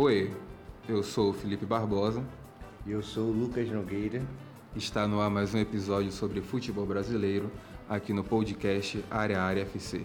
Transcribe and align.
Oi, 0.00 0.30
eu 0.88 1.02
sou 1.02 1.30
o 1.30 1.32
Felipe 1.32 1.66
Barbosa. 1.66 2.22
E 2.86 2.92
eu 2.92 3.02
sou 3.02 3.24
o 3.24 3.32
Lucas 3.32 3.68
Nogueira. 3.68 4.22
Está 4.76 5.08
no 5.08 5.20
ar 5.20 5.28
mais 5.28 5.52
um 5.52 5.58
episódio 5.58 6.12
sobre 6.12 6.40
futebol 6.40 6.86
brasileiro 6.86 7.50
aqui 7.88 8.12
no 8.12 8.22
podcast 8.22 9.04
Área 9.10 9.42
Área 9.42 9.62
FC. 9.62 10.04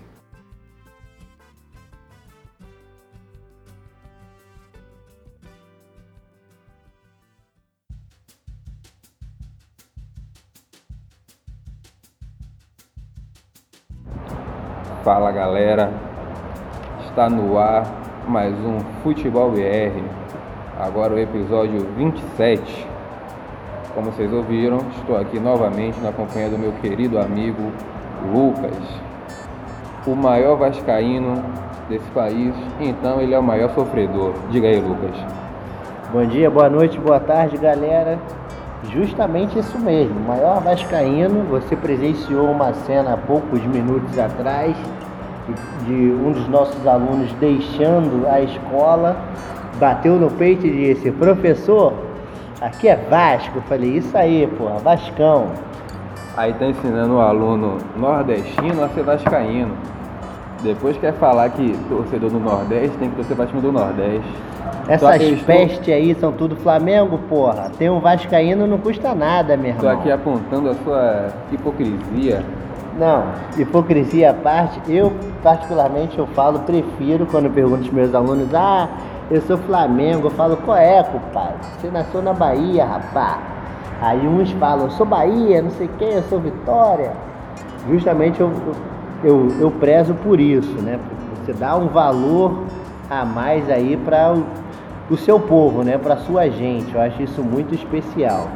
Fala 15.04 15.32
galera, 15.32 15.91
está 17.07 17.29
no 17.29 17.60
ar 17.60 18.03
mais 18.27 18.54
um 18.65 18.79
Futebol 19.04 19.51
BR, 19.51 20.01
agora 20.79 21.14
o 21.14 21.19
episódio 21.19 21.86
27. 21.97 22.87
Como 23.93 24.11
vocês 24.11 24.31
ouviram, 24.31 24.77
estou 24.97 25.18
aqui 25.18 25.39
novamente 25.39 26.00
na 26.00 26.11
companhia 26.11 26.50
do 26.50 26.57
meu 26.57 26.71
querido 26.73 27.19
amigo 27.19 27.71
Lucas, 28.33 28.78
o 30.07 30.15
maior 30.15 30.55
vascaíno 30.55 31.43
desse 31.89 32.09
país, 32.11 32.55
então 32.80 33.19
ele 33.22 33.33
é 33.33 33.39
o 33.39 33.44
maior 33.44 33.69
sofredor. 33.72 34.33
Diga 34.50 34.67
aí, 34.67 34.80
Lucas. 34.80 35.16
Bom 36.11 36.25
dia, 36.25 36.50
boa 36.50 36.69
noite, 36.69 36.97
boa 37.00 37.19
tarde, 37.19 37.58
galera. 37.58 38.17
Justamente 38.92 39.59
isso 39.59 39.78
mesmo, 39.80 40.19
maior 40.22 40.61
vascaíno, 40.61 41.44
você 41.44 41.75
presenciou 41.75 42.50
uma 42.50 42.73
cena 42.73 43.14
há 43.14 43.17
poucos 43.17 43.61
minutos 43.66 44.17
atrás 44.17 44.75
de 45.86 45.94
um 45.94 46.31
dos 46.31 46.47
nossos 46.47 46.86
alunos 46.88 47.31
deixando 47.34 48.28
a 48.28 48.42
escola, 48.42 49.17
bateu 49.80 50.16
no 50.16 50.30
peito 50.31 50.66
e 50.66 50.94
disse: 50.94 51.12
Professor, 51.12 51.94
aqui 52.62 52.88
é 52.88 52.95
Vasco. 52.95 53.58
Eu 53.58 53.62
falei: 53.64 53.98
Isso 53.98 54.17
aí, 54.17 54.48
porra, 54.58 54.80
Vascão. 54.80 55.48
Aí 56.36 56.54
tá 56.54 56.66
ensinando 56.66 57.16
o 57.16 57.22
aluno 57.22 57.78
nordestino 57.95 58.84
a 58.84 58.90
ser 58.90 59.04
vascaíno. 59.04 59.76
Depois 60.64 60.98
quer 60.98 61.14
falar 61.14 61.50
que 61.50 61.78
torcedor 61.89 62.32
do 62.32 62.39
Nordeste 62.39 62.98
tem 62.98 63.10
que 63.10 63.17
torcer 63.17 63.36
para 63.36 63.45
time 63.45 63.62
do 63.62 63.72
Nordeste. 63.72 64.34
Essas 64.88 65.22
estou... 65.22 65.45
pestes 65.45 65.94
aí 65.94 66.16
são 66.16 66.32
tudo 66.32 66.56
Flamengo, 66.56 67.20
porra. 67.30 67.70
Tem 67.78 67.89
um 67.89 68.00
Vascaíno 68.00 68.66
não 68.66 68.78
custa 68.78 69.14
nada, 69.14 69.56
meu 69.56 69.72
irmão. 69.72 69.82
Tô 69.82 69.89
aqui 69.89 70.12
apontando 70.12 70.70
a 70.70 70.73
sua 70.76 71.28
hipocrisia. 71.52 72.44
Não, 72.97 73.25
hipocrisia 73.58 74.30
à 74.30 74.33
parte, 74.33 74.80
eu 74.88 75.11
particularmente 75.41 76.17
eu 76.17 76.27
falo, 76.27 76.59
prefiro 76.59 77.25
quando 77.25 77.49
pergunto 77.49 77.83
aos 77.83 77.89
meus 77.89 78.13
alunos, 78.13 78.53
ah, 78.53 78.88
eu 79.31 79.41
sou 79.41 79.58
Flamengo, 79.58 80.27
eu 80.27 80.31
falo, 80.31 80.58
qual 80.58 80.77
é, 80.77 81.02
compadre? 81.02 81.58
Você 81.80 81.89
nasceu 81.89 82.21
na 82.21 82.33
Bahia, 82.33 82.86
rapá. 82.86 83.39
Aí 83.99 84.27
uns 84.27 84.52
falam, 84.52 84.89
sou 84.91 85.05
Bahia, 85.05 85.61
não 85.61 85.71
sei 85.71 85.89
quem, 85.97 86.14
eu 86.14 86.23
sou 86.23 86.39
Vitória. 86.39 87.14
Justamente 87.89 88.39
eu, 88.39 88.52
eu, 89.23 89.47
eu 89.59 89.71
prezo 89.71 90.14
por 90.16 90.39
isso, 90.39 90.81
né? 90.81 90.99
Você 91.44 91.53
dá 91.53 91.75
um 91.75 91.88
valor 91.88 92.64
a 93.09 93.25
mais 93.25 93.69
aí 93.69 93.97
para 93.97 94.33
o, 94.33 94.45
o 95.09 95.17
seu 95.17 95.39
povo, 95.39 95.83
né? 95.83 95.97
Para 95.97 96.17
sua 96.17 96.49
gente. 96.49 96.94
Eu 96.94 97.02
acho 97.02 97.21
isso 97.23 97.41
muito 97.41 97.73
especial. 97.73 98.47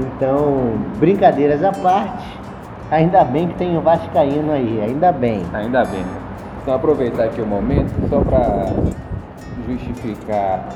Então, 0.00 0.74
brincadeiras 0.98 1.62
à 1.62 1.70
parte, 1.70 2.24
Ainda 2.92 3.24
bem 3.24 3.48
que 3.48 3.54
tem 3.54 3.74
o 3.74 3.80
Vascaíno 3.80 4.52
aí, 4.52 4.78
ainda 4.82 5.10
bem. 5.10 5.42
Ainda 5.54 5.82
bem. 5.82 6.04
Então 6.60 6.74
aproveitar 6.74 7.24
aqui 7.24 7.40
o 7.40 7.46
momento 7.46 7.90
só 8.10 8.20
para 8.20 8.66
justificar 9.66 10.68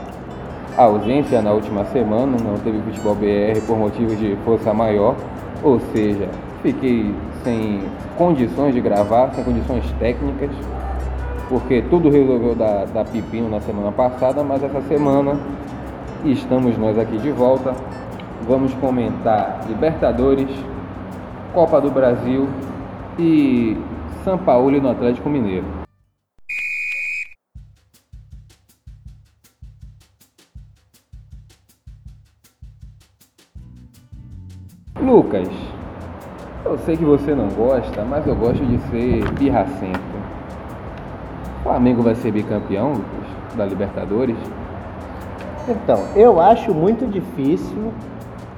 a 0.78 0.84
ausência 0.84 1.42
na 1.42 1.52
última 1.52 1.84
semana, 1.84 2.38
não 2.42 2.54
teve 2.60 2.80
futebol 2.80 3.14
BR 3.14 3.60
por 3.66 3.76
motivos 3.76 4.18
de 4.18 4.34
força 4.46 4.72
maior, 4.72 5.14
ou 5.62 5.78
seja, 5.92 6.30
fiquei 6.62 7.14
sem 7.44 7.82
condições 8.16 8.74
de 8.74 8.80
gravar, 8.80 9.34
sem 9.34 9.44
condições 9.44 9.84
técnicas, 9.98 10.50
porque 11.50 11.82
tudo 11.90 12.08
resolveu 12.08 12.54
dar 12.54 13.04
pepino 13.12 13.50
na 13.50 13.60
semana 13.60 13.92
passada, 13.92 14.42
mas 14.42 14.64
essa 14.64 14.80
semana 14.88 15.36
estamos 16.24 16.78
nós 16.78 16.98
aqui 16.98 17.18
de 17.18 17.30
volta. 17.30 17.74
Vamos 18.48 18.72
comentar 18.74 19.60
Libertadores, 19.68 20.48
Copa 21.56 21.80
do 21.80 21.90
Brasil 21.90 22.46
e 23.18 23.78
São 24.22 24.36
Paulo 24.36 24.78
no 24.78 24.90
Atlético 24.90 25.30
Mineiro. 25.30 25.64
Lucas, 35.00 35.48
eu 36.62 36.76
sei 36.76 36.94
que 36.94 37.06
você 37.06 37.34
não 37.34 37.48
gosta, 37.48 38.04
mas 38.04 38.26
eu 38.26 38.36
gosto 38.36 38.62
de 38.62 38.76
ser 38.90 39.32
birracento. 39.32 39.98
O 41.60 41.62
Flamengo 41.62 42.02
vai 42.02 42.14
ser 42.16 42.32
bicampeão, 42.32 42.88
Lucas, 42.92 43.56
da 43.56 43.64
Libertadores? 43.64 44.36
Então, 45.66 46.06
eu 46.14 46.38
acho 46.38 46.74
muito 46.74 47.10
difícil 47.10 47.94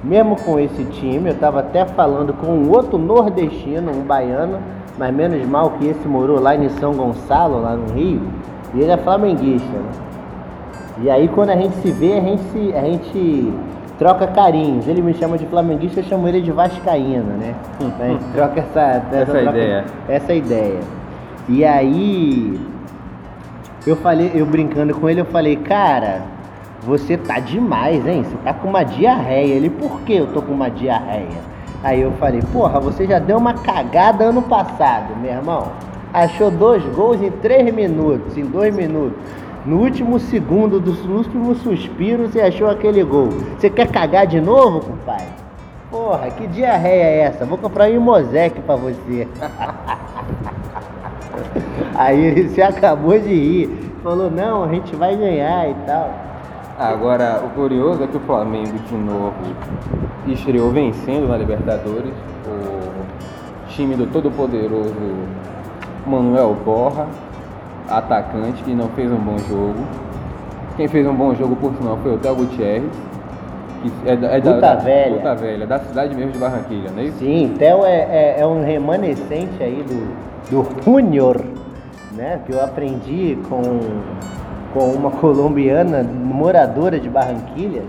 mesmo 0.03 0.35
com 0.37 0.59
esse 0.59 0.83
time, 0.85 1.29
eu 1.29 1.33
estava 1.33 1.59
até 1.59 1.85
falando 1.85 2.33
com 2.33 2.47
um 2.47 2.69
outro 2.69 2.97
nordestino, 2.97 3.91
um 3.91 4.01
baiano, 4.01 4.59
mas 4.97 5.13
menos 5.13 5.45
mal 5.47 5.71
que 5.71 5.87
esse 5.87 6.07
morou 6.07 6.39
lá 6.39 6.55
em 6.55 6.69
São 6.69 6.93
Gonçalo, 6.93 7.61
lá 7.61 7.75
no 7.75 7.93
Rio, 7.93 8.21
e 8.73 8.81
ele 8.81 8.91
é 8.91 8.97
flamenguista. 8.97 9.67
Né? 9.67 9.91
E 11.01 11.09
aí 11.09 11.27
quando 11.27 11.49
a 11.49 11.55
gente 11.55 11.75
se 11.77 11.91
vê, 11.91 12.17
a 12.17 12.21
gente, 12.21 12.41
se, 12.43 12.73
a 12.73 12.81
gente 12.81 13.53
troca 13.99 14.25
carinhos. 14.27 14.87
Ele 14.87 15.01
me 15.01 15.13
chama 15.13 15.37
de 15.37 15.45
flamenguista, 15.45 15.99
eu 15.99 16.03
chamo 16.05 16.27
ele 16.27 16.41
de 16.41 16.51
vascaíno, 16.51 17.37
né? 17.37 17.53
A 17.99 18.07
gente 18.07 18.23
troca 18.33 18.61
essa, 18.61 18.81
essa, 18.81 19.15
essa 19.15 19.31
troca, 19.31 19.49
ideia. 19.49 19.85
Essa 20.07 20.33
ideia. 20.33 20.79
E 21.49 21.65
aí 21.65 22.59
eu 23.85 23.95
falei, 23.97 24.31
eu 24.33 24.45
brincando 24.45 24.95
com 24.95 25.09
ele, 25.09 25.21
eu 25.21 25.25
falei, 25.25 25.57
cara, 25.57 26.21
você 26.89 27.15
tá 27.15 27.39
demais, 27.39 28.05
hein? 28.07 28.23
Você 28.23 28.35
tá 28.43 28.51
com 28.51 28.67
uma 28.67 28.83
diarreia. 28.83 29.53
Ele, 29.53 29.69
por 29.69 30.01
que 30.01 30.15
eu 30.15 30.33
tô 30.33 30.41
com 30.41 30.51
uma 30.51 30.71
diarreia? 30.71 31.47
Aí 31.83 32.01
eu 32.01 32.11
falei, 32.13 32.41
porra, 32.51 32.79
você 32.79 33.05
já 33.05 33.19
deu 33.19 33.37
uma 33.37 33.53
cagada 33.53 34.25
ano 34.25 34.41
passado, 34.41 35.15
meu 35.21 35.31
irmão. 35.31 35.67
Achou 36.11 36.49
dois 36.49 36.83
gols 36.95 37.21
em 37.21 37.29
três 37.29 37.71
minutos, 37.73 38.35
em 38.35 38.43
dois 38.43 38.75
minutos. 38.75 39.17
No 39.65 39.77
último 39.77 40.19
segundo, 40.19 40.79
do 40.79 40.91
último 41.15 41.53
suspiro, 41.53 42.27
você 42.27 42.41
achou 42.41 42.67
aquele 42.67 43.03
gol. 43.03 43.29
Você 43.57 43.69
quer 43.69 43.87
cagar 43.87 44.25
de 44.25 44.41
novo, 44.41 44.79
compadre? 44.79 45.27
Porra, 45.91 46.31
que 46.31 46.47
diarreia 46.47 47.03
é 47.03 47.19
essa? 47.19 47.45
Vou 47.45 47.57
comprar 47.57 47.89
um 47.91 48.01
Mosec 48.01 48.59
pra 48.61 48.75
você. 48.75 49.27
Aí 51.93 52.19
ele 52.19 52.49
se 52.49 52.61
acabou 52.61 53.19
de 53.19 53.33
rir. 53.33 53.91
Falou, 54.03 54.31
não, 54.31 54.63
a 54.63 54.69
gente 54.69 54.95
vai 54.95 55.15
ganhar 55.15 55.69
e 55.69 55.75
tal. 55.85 56.28
Agora, 56.79 57.41
o 57.45 57.49
curioso 57.49 58.01
é 58.05 58.07
que 58.07 58.15
o 58.15 58.21
Flamengo, 58.21 58.79
de 58.87 58.95
novo, 58.95 59.35
estreou 60.25 60.71
vencendo 60.71 61.27
na 61.27 61.35
Libertadores. 61.35 62.13
O 62.47 63.67
time 63.67 63.95
do 63.95 64.07
todo-poderoso 64.07 64.95
Manuel 66.07 66.55
Borra, 66.63 67.05
atacante, 67.89 68.63
que 68.63 68.73
não 68.73 68.87
fez 68.89 69.11
um 69.11 69.17
bom 69.17 69.37
jogo. 69.39 69.75
Quem 70.77 70.87
fez 70.87 71.05
um 71.05 71.13
bom 71.13 71.35
jogo, 71.35 71.53
por 71.57 71.73
sinal, 71.75 71.97
foi 71.97 72.15
o 72.15 72.17
Théo 72.17 72.35
Gutierrez. 72.35 72.89
Que 73.81 74.09
é, 74.09 74.15
da, 74.15 74.27
é 74.27 74.39
da, 74.39 74.75
Velha. 74.75 75.17
Puta 75.17 75.35
Velha, 75.35 75.67
da 75.67 75.79
cidade 75.79 76.15
mesmo 76.15 76.31
de 76.31 76.37
Barranquilha, 76.37 76.91
não 76.91 76.99
é 76.99 77.05
isso? 77.05 77.17
Sim, 77.17 77.55
Théo 77.57 77.83
é, 77.83 77.97
é, 78.09 78.35
é, 78.39 78.47
um 78.47 78.63
remanescente 78.63 79.61
aí 79.61 79.83
do, 79.83 80.13
do 80.49 80.83
Junior, 80.83 81.41
né? 82.13 82.39
Que 82.45 82.53
eu 82.53 82.63
aprendi 82.63 83.37
com 83.49 83.61
com 84.73 84.91
uma 84.91 85.11
colombiana 85.11 86.03
moradora 86.03 86.99
de 86.99 87.09
Barranquilha. 87.09 87.83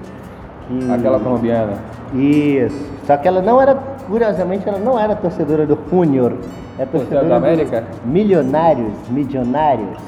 Que... 0.66 0.92
Aquela 0.92 1.18
colombiana. 1.18 1.74
Isso. 2.14 2.90
Só 3.06 3.16
que 3.16 3.26
ela 3.26 3.42
não 3.42 3.60
era, 3.60 3.74
curiosamente, 4.06 4.68
ela 4.68 4.78
não 4.78 4.98
era 4.98 5.14
torcedora 5.14 5.66
do 5.66 5.78
Junior. 5.90 6.34
É 6.78 6.86
torcedora 6.86 7.28
da 7.28 7.36
América? 7.36 7.84
Milionários, 8.04 8.92
milionários. 9.08 9.98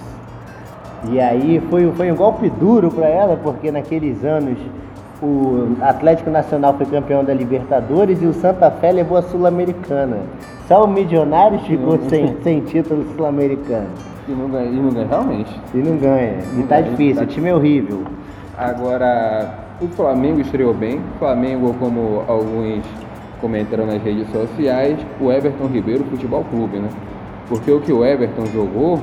E 1.10 1.20
aí 1.20 1.60
foi, 1.68 1.90
foi 1.92 2.12
um 2.12 2.16
golpe 2.16 2.48
duro 2.48 2.90
para 2.90 3.08
ela, 3.08 3.36
porque 3.42 3.70
naqueles 3.72 4.24
anos 4.24 4.56
o 5.22 5.76
Atlético 5.80 6.30
Nacional 6.30 6.74
foi 6.74 6.84
campeão 6.86 7.24
da 7.24 7.32
Libertadores 7.32 8.20
e 8.20 8.26
o 8.26 8.34
Santa 8.34 8.70
Fé 8.72 8.90
levou 8.90 9.16
a 9.16 9.22
Sul-Americana. 9.22 10.18
Só 10.66 10.84
o 10.84 10.88
Milionários 10.88 11.62
ficou 11.62 11.98
sem, 12.08 12.36
sem 12.42 12.60
título 12.60 13.04
sul-americano. 13.14 13.86
E 14.28 14.32
não 14.32 14.48
ganha, 14.48 14.68
e 14.68 14.76
não 14.76 14.90
ganha 14.90 15.06
realmente. 15.06 15.60
E 15.72 15.78
não 15.78 15.96
ganha. 15.96 16.38
Não 16.52 16.64
e 16.64 16.66
tá 16.66 16.80
ganha, 16.80 16.90
difícil, 16.90 17.16
tá... 17.16 17.22
o 17.22 17.26
time 17.26 17.48
é 17.48 17.54
horrível. 17.54 18.02
Agora, 18.58 19.54
o 19.80 19.86
Flamengo 19.88 20.40
estreou 20.40 20.74
bem. 20.74 20.98
O 20.98 21.18
Flamengo, 21.18 21.74
como 21.78 22.24
alguns 22.26 22.82
comentaram 23.40 23.86
nas 23.86 24.02
redes 24.02 24.28
sociais, 24.30 24.98
o 25.20 25.30
Everton 25.30 25.66
Ribeiro 25.66 26.04
Futebol 26.04 26.44
Clube, 26.50 26.78
né? 26.78 26.88
Porque 27.48 27.70
o 27.70 27.80
que 27.80 27.92
o 27.92 28.04
Everton 28.04 28.46
jogou 28.46 29.00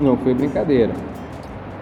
não 0.00 0.16
foi 0.16 0.34
brincadeira. 0.34 0.92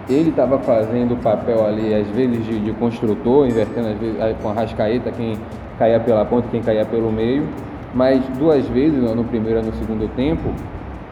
Ele 0.09 0.29
estava 0.29 0.57
fazendo 0.59 1.13
o 1.13 1.17
papel 1.17 1.65
ali, 1.65 1.93
às 1.93 2.07
vezes, 2.09 2.45
de, 2.45 2.59
de 2.59 2.73
construtor, 2.73 3.47
invertendo 3.47 3.89
às 3.89 3.97
vezes 3.97 4.17
com 4.41 4.49
a 4.49 4.53
rascaeta, 4.53 5.11
quem 5.11 5.37
caía 5.77 5.99
pela 5.99 6.25
ponta, 6.25 6.47
quem 6.49 6.61
caía 6.61 6.85
pelo 6.85 7.11
meio. 7.11 7.47
Mas 7.93 8.23
duas 8.37 8.65
vezes, 8.67 8.99
no 8.99 9.23
primeiro 9.23 9.59
e 9.59 9.63
no 9.63 9.73
segundo 9.73 10.07
tempo, 10.15 10.49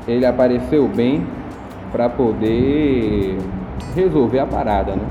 ele 0.08 0.26
apareceu 0.26 0.88
bem 0.88 1.26
para 1.92 2.10
poder 2.10 3.38
resolver 3.96 4.40
a 4.40 4.46
parada. 4.46 4.96
Né? 4.96 5.02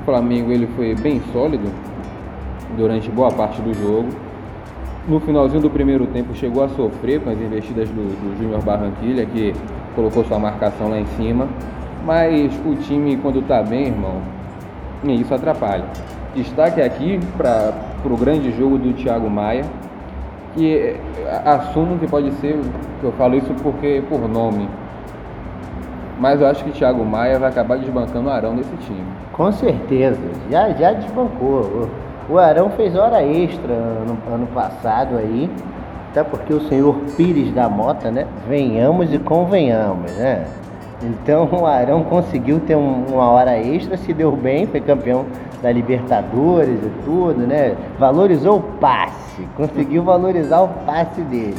O 0.00 0.04
Flamengo 0.04 0.50
ele 0.50 0.66
foi 0.68 0.94
bem 0.94 1.20
sólido 1.32 1.70
durante 2.76 3.10
boa 3.10 3.30
parte 3.30 3.60
do 3.60 3.74
jogo. 3.74 4.08
No 5.06 5.18
finalzinho 5.20 5.60
do 5.60 5.70
primeiro 5.70 6.06
tempo 6.06 6.34
chegou 6.34 6.62
a 6.62 6.68
sofrer 6.68 7.20
com 7.20 7.30
as 7.30 7.40
investidas 7.40 7.88
do, 7.88 8.02
do 8.02 8.38
Júnior 8.38 8.62
Barranquilha, 8.62 9.26
que 9.26 9.52
colocou 9.94 10.24
sua 10.24 10.38
marcação 10.38 10.88
lá 10.88 10.98
em 10.98 11.06
cima. 11.16 11.48
Mas 12.04 12.52
o 12.66 12.74
time, 12.74 13.16
quando 13.16 13.40
está 13.40 13.62
bem, 13.62 13.86
irmão, 13.86 14.16
isso 15.04 15.32
atrapalha. 15.34 15.84
Destaque 16.34 16.80
aqui 16.80 17.20
para 17.36 17.72
o 18.04 18.16
grande 18.16 18.50
jogo 18.56 18.78
do 18.78 18.92
Thiago 18.94 19.28
Maia, 19.28 19.64
que 20.54 20.96
assumo 21.44 21.98
que 21.98 22.06
pode 22.08 22.32
ser, 22.32 22.58
eu 23.02 23.12
falo 23.12 23.36
isso 23.36 23.54
porque 23.62 24.02
por 24.08 24.28
nome, 24.28 24.68
mas 26.18 26.40
eu 26.40 26.46
acho 26.46 26.64
que 26.64 26.70
Thiago 26.70 27.04
Maia 27.04 27.38
vai 27.38 27.50
acabar 27.50 27.78
desbancando 27.78 28.28
o 28.28 28.32
Arão 28.32 28.54
nesse 28.54 28.74
time. 28.78 29.04
Com 29.32 29.50
certeza, 29.50 30.20
já, 30.50 30.70
já 30.70 30.92
desbancou. 30.92 31.88
O 32.28 32.38
Arão 32.38 32.70
fez 32.70 32.94
hora 32.94 33.22
extra 33.22 33.74
no 33.74 34.34
ano 34.34 34.46
passado 34.48 35.16
aí, 35.18 35.50
até 36.10 36.22
porque 36.22 36.52
o 36.52 36.60
senhor 36.68 36.94
Pires 37.16 37.52
da 37.52 37.68
Mota, 37.68 38.10
né? 38.10 38.26
Venhamos 38.48 39.12
e 39.12 39.18
convenhamos, 39.18 40.12
né? 40.16 40.44
Então 41.02 41.48
o 41.50 41.66
Arão 41.66 42.04
conseguiu 42.04 42.60
ter 42.60 42.76
um, 42.76 43.04
uma 43.06 43.28
hora 43.28 43.58
extra, 43.58 43.96
se 43.96 44.12
deu 44.12 44.32
bem, 44.32 44.66
foi 44.66 44.80
campeão 44.80 45.26
da 45.60 45.72
Libertadores 45.72 46.78
e 46.82 46.90
tudo, 47.04 47.46
né? 47.46 47.74
Valorizou 47.98 48.58
o 48.58 48.62
passe, 48.78 49.42
conseguiu 49.56 50.02
valorizar 50.04 50.60
o 50.60 50.68
passe 50.86 51.20
dele. 51.22 51.58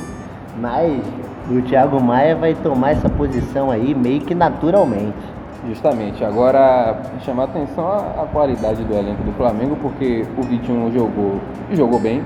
Mas 0.60 1.02
o 1.50 1.62
Thiago 1.62 2.02
Maia 2.02 2.36
vai 2.36 2.54
tomar 2.54 2.92
essa 2.92 3.10
posição 3.10 3.70
aí 3.70 3.94
meio 3.94 4.22
que 4.22 4.34
naturalmente. 4.34 5.34
Justamente, 5.68 6.24
agora 6.24 7.02
chamar 7.22 7.46
atenção 7.46 7.88
a, 7.88 8.24
a 8.24 8.28
qualidade 8.32 8.84
do 8.84 8.94
elenco 8.94 9.24
do 9.24 9.32
Flamengo, 9.34 9.78
porque 9.82 10.26
o 10.38 10.42
Vitinho 10.42 10.92
jogou, 10.92 11.40
jogou 11.72 12.00
bem, 12.00 12.22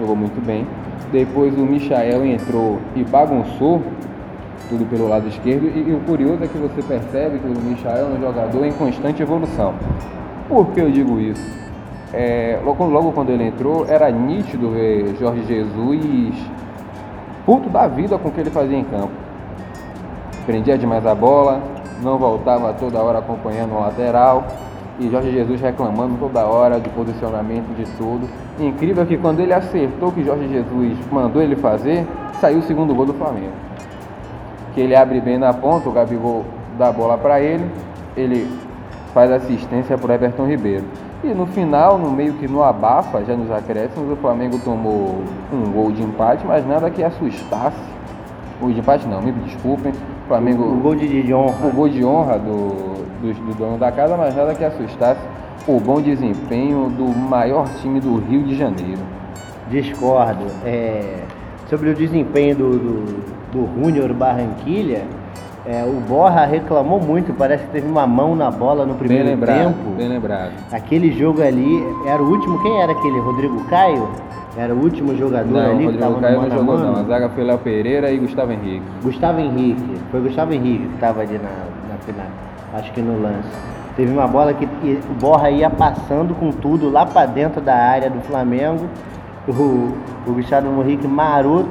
jogou 0.00 0.16
muito 0.16 0.44
bem. 0.44 0.66
Depois 1.12 1.56
o 1.56 1.62
Michael 1.62 2.26
entrou 2.26 2.78
e 2.96 3.04
bagunçou 3.04 3.80
tudo 4.68 4.88
pelo 4.88 5.08
lado 5.08 5.28
esquerdo. 5.28 5.66
E, 5.66 5.90
e, 5.90 5.94
o 5.94 6.00
curioso 6.00 6.42
é 6.42 6.46
que 6.46 6.58
você 6.58 6.82
percebe 6.82 7.38
que 7.38 7.46
o 7.46 7.60
Michael 7.60 8.06
é 8.06 8.18
um 8.18 8.20
jogador 8.20 8.64
em 8.64 8.72
constante 8.72 9.22
evolução. 9.22 9.74
Por 10.48 10.66
que 10.68 10.80
eu 10.80 10.90
digo 10.90 11.18
isso? 11.18 11.56
É, 12.12 12.58
logo, 12.64 12.84
logo 12.86 13.12
quando 13.12 13.30
ele 13.30 13.44
entrou, 13.44 13.86
era 13.88 14.10
nítido 14.10 14.70
ver 14.70 15.16
Jorge 15.18 15.42
Jesus 15.44 16.34
puto 17.44 17.68
da 17.68 17.86
vida 17.86 18.18
com 18.18 18.28
o 18.28 18.32
que 18.32 18.40
ele 18.40 18.50
fazia 18.50 18.76
em 18.76 18.84
campo. 18.84 19.12
Prendia 20.44 20.76
demais 20.76 21.06
a 21.06 21.14
bola, 21.14 21.60
não 22.02 22.18
voltava 22.18 22.72
toda 22.72 23.00
hora 23.00 23.18
acompanhando 23.18 23.74
o 23.74 23.80
lateral. 23.80 24.44
E 24.98 25.10
Jorge 25.10 25.30
Jesus 25.30 25.60
reclamando 25.60 26.16
toda 26.18 26.46
hora 26.46 26.80
de 26.80 26.88
posicionamento 26.88 27.74
de 27.76 27.84
tudo. 27.98 28.26
incrível 28.58 29.04
que 29.04 29.18
quando 29.18 29.40
ele 29.40 29.52
acertou 29.52 30.08
o 30.08 30.12
que 30.12 30.24
Jorge 30.24 30.48
Jesus 30.48 30.96
mandou 31.12 31.42
ele 31.42 31.54
fazer, 31.54 32.06
saiu 32.40 32.60
o 32.60 32.62
segundo 32.62 32.94
gol 32.94 33.04
do 33.04 33.12
Flamengo. 33.12 33.52
Que 34.76 34.82
ele 34.82 34.94
abre 34.94 35.22
bem 35.22 35.38
na 35.38 35.54
ponta, 35.54 35.88
o 35.88 35.92
Gabigol 35.92 36.44
dá 36.76 36.88
a 36.88 36.92
bola 36.92 37.16
para 37.16 37.40
ele, 37.40 37.64
ele 38.14 38.46
faz 39.14 39.32
assistência 39.32 39.96
para 39.96 40.14
Everton 40.14 40.46
Ribeiro. 40.46 40.84
E 41.24 41.28
no 41.28 41.46
final, 41.46 41.96
no 41.96 42.10
meio 42.10 42.34
que 42.34 42.46
no 42.46 42.62
abafa, 42.62 43.24
já 43.24 43.34
nos 43.34 43.50
acréscimos, 43.50 44.12
o 44.12 44.16
Flamengo 44.16 44.58
tomou 44.58 45.22
um 45.50 45.72
gol 45.72 45.90
de 45.90 46.02
empate, 46.02 46.46
mas 46.46 46.66
nada 46.66 46.90
que 46.90 47.02
assustasse. 47.02 47.80
O 48.60 48.70
de 48.70 48.80
empate 48.80 49.08
não, 49.08 49.22
me 49.22 49.32
desculpem. 49.32 49.92
O 49.92 50.28
Flamengo. 50.28 50.64
O, 50.64 50.76
gol 50.76 50.94
de, 50.94 51.22
de 51.22 51.32
honra. 51.32 51.66
O 51.66 51.72
gol 51.72 51.88
de 51.88 52.04
honra 52.04 52.38
do, 52.38 52.68
do, 53.22 53.32
do 53.32 53.54
dono 53.54 53.78
da 53.78 53.90
casa, 53.90 54.14
mas 54.14 54.36
nada 54.36 54.54
que 54.54 54.62
assustasse 54.62 55.20
o 55.66 55.80
bom 55.80 56.02
desempenho 56.02 56.90
do 56.90 57.08
maior 57.18 57.66
time 57.80 57.98
do 57.98 58.18
Rio 58.18 58.42
de 58.44 58.54
Janeiro. 58.54 59.00
Discordo. 59.70 60.44
É, 60.66 61.22
sobre 61.68 61.90
o 61.90 61.94
desempenho 61.94 62.54
do, 62.54 62.70
do, 62.78 63.35
do 63.52 63.68
Júnior 63.74 64.12
Barranquilha, 64.12 65.04
é, 65.66 65.84
o 65.84 66.00
Borra 66.00 66.44
reclamou 66.44 67.00
muito, 67.00 67.32
parece 67.32 67.64
que 67.64 67.70
teve 67.70 67.88
uma 67.88 68.06
mão 68.06 68.36
na 68.36 68.52
bola 68.52 68.86
no 68.86 68.94
primeiro 68.94 69.24
bem 69.24 69.34
lembrado, 69.34 69.58
tempo. 69.58 69.90
Bem 69.96 70.08
lembrado. 70.08 70.52
Aquele 70.70 71.10
jogo 71.10 71.42
ali 71.42 71.84
era 72.06 72.22
o 72.22 72.30
último. 72.30 72.62
Quem 72.62 72.80
era 72.80 72.92
aquele? 72.92 73.18
Rodrigo 73.18 73.64
Caio? 73.64 74.08
Era 74.56 74.72
o 74.72 74.78
último 74.80 75.16
jogador 75.16 75.50
não, 75.50 75.60
ali 75.60 75.84
Rodrigo 75.84 75.90
que 75.90 75.96
estava 75.96 76.20
Caio 76.20 76.36
no 76.36 76.48
não 76.48 76.56
jogou, 76.56 76.78
não. 76.78 76.96
A 77.00 77.02
zaga 77.02 77.28
foi 77.30 77.42
Léo 77.42 77.58
Pereira 77.58 78.12
e 78.12 78.18
Gustavo 78.18 78.52
Henrique. 78.52 78.82
Gustavo 79.02 79.40
Henrique. 79.40 80.00
Foi 80.12 80.20
Gustavo 80.20 80.52
Henrique 80.54 80.86
que 80.86 80.94
estava 80.94 81.22
ali 81.22 81.34
na, 81.34 81.92
na 81.92 81.98
final. 81.98 82.26
Acho 82.72 82.92
que 82.92 83.02
no 83.02 83.20
lance. 83.20 83.48
Teve 83.96 84.12
uma 84.12 84.28
bola 84.28 84.54
que 84.54 84.64
o 84.64 85.14
Borra 85.20 85.50
ia 85.50 85.68
passando 85.68 86.32
com 86.34 86.52
tudo 86.52 86.88
lá 86.88 87.04
para 87.04 87.26
dentro 87.26 87.60
da 87.60 87.74
área 87.74 88.08
do 88.08 88.20
Flamengo. 88.20 88.86
O, 89.48 89.92
o 90.26 90.32
Gustavo 90.32 90.68
Henrique 90.80 91.08
maroto 91.08 91.68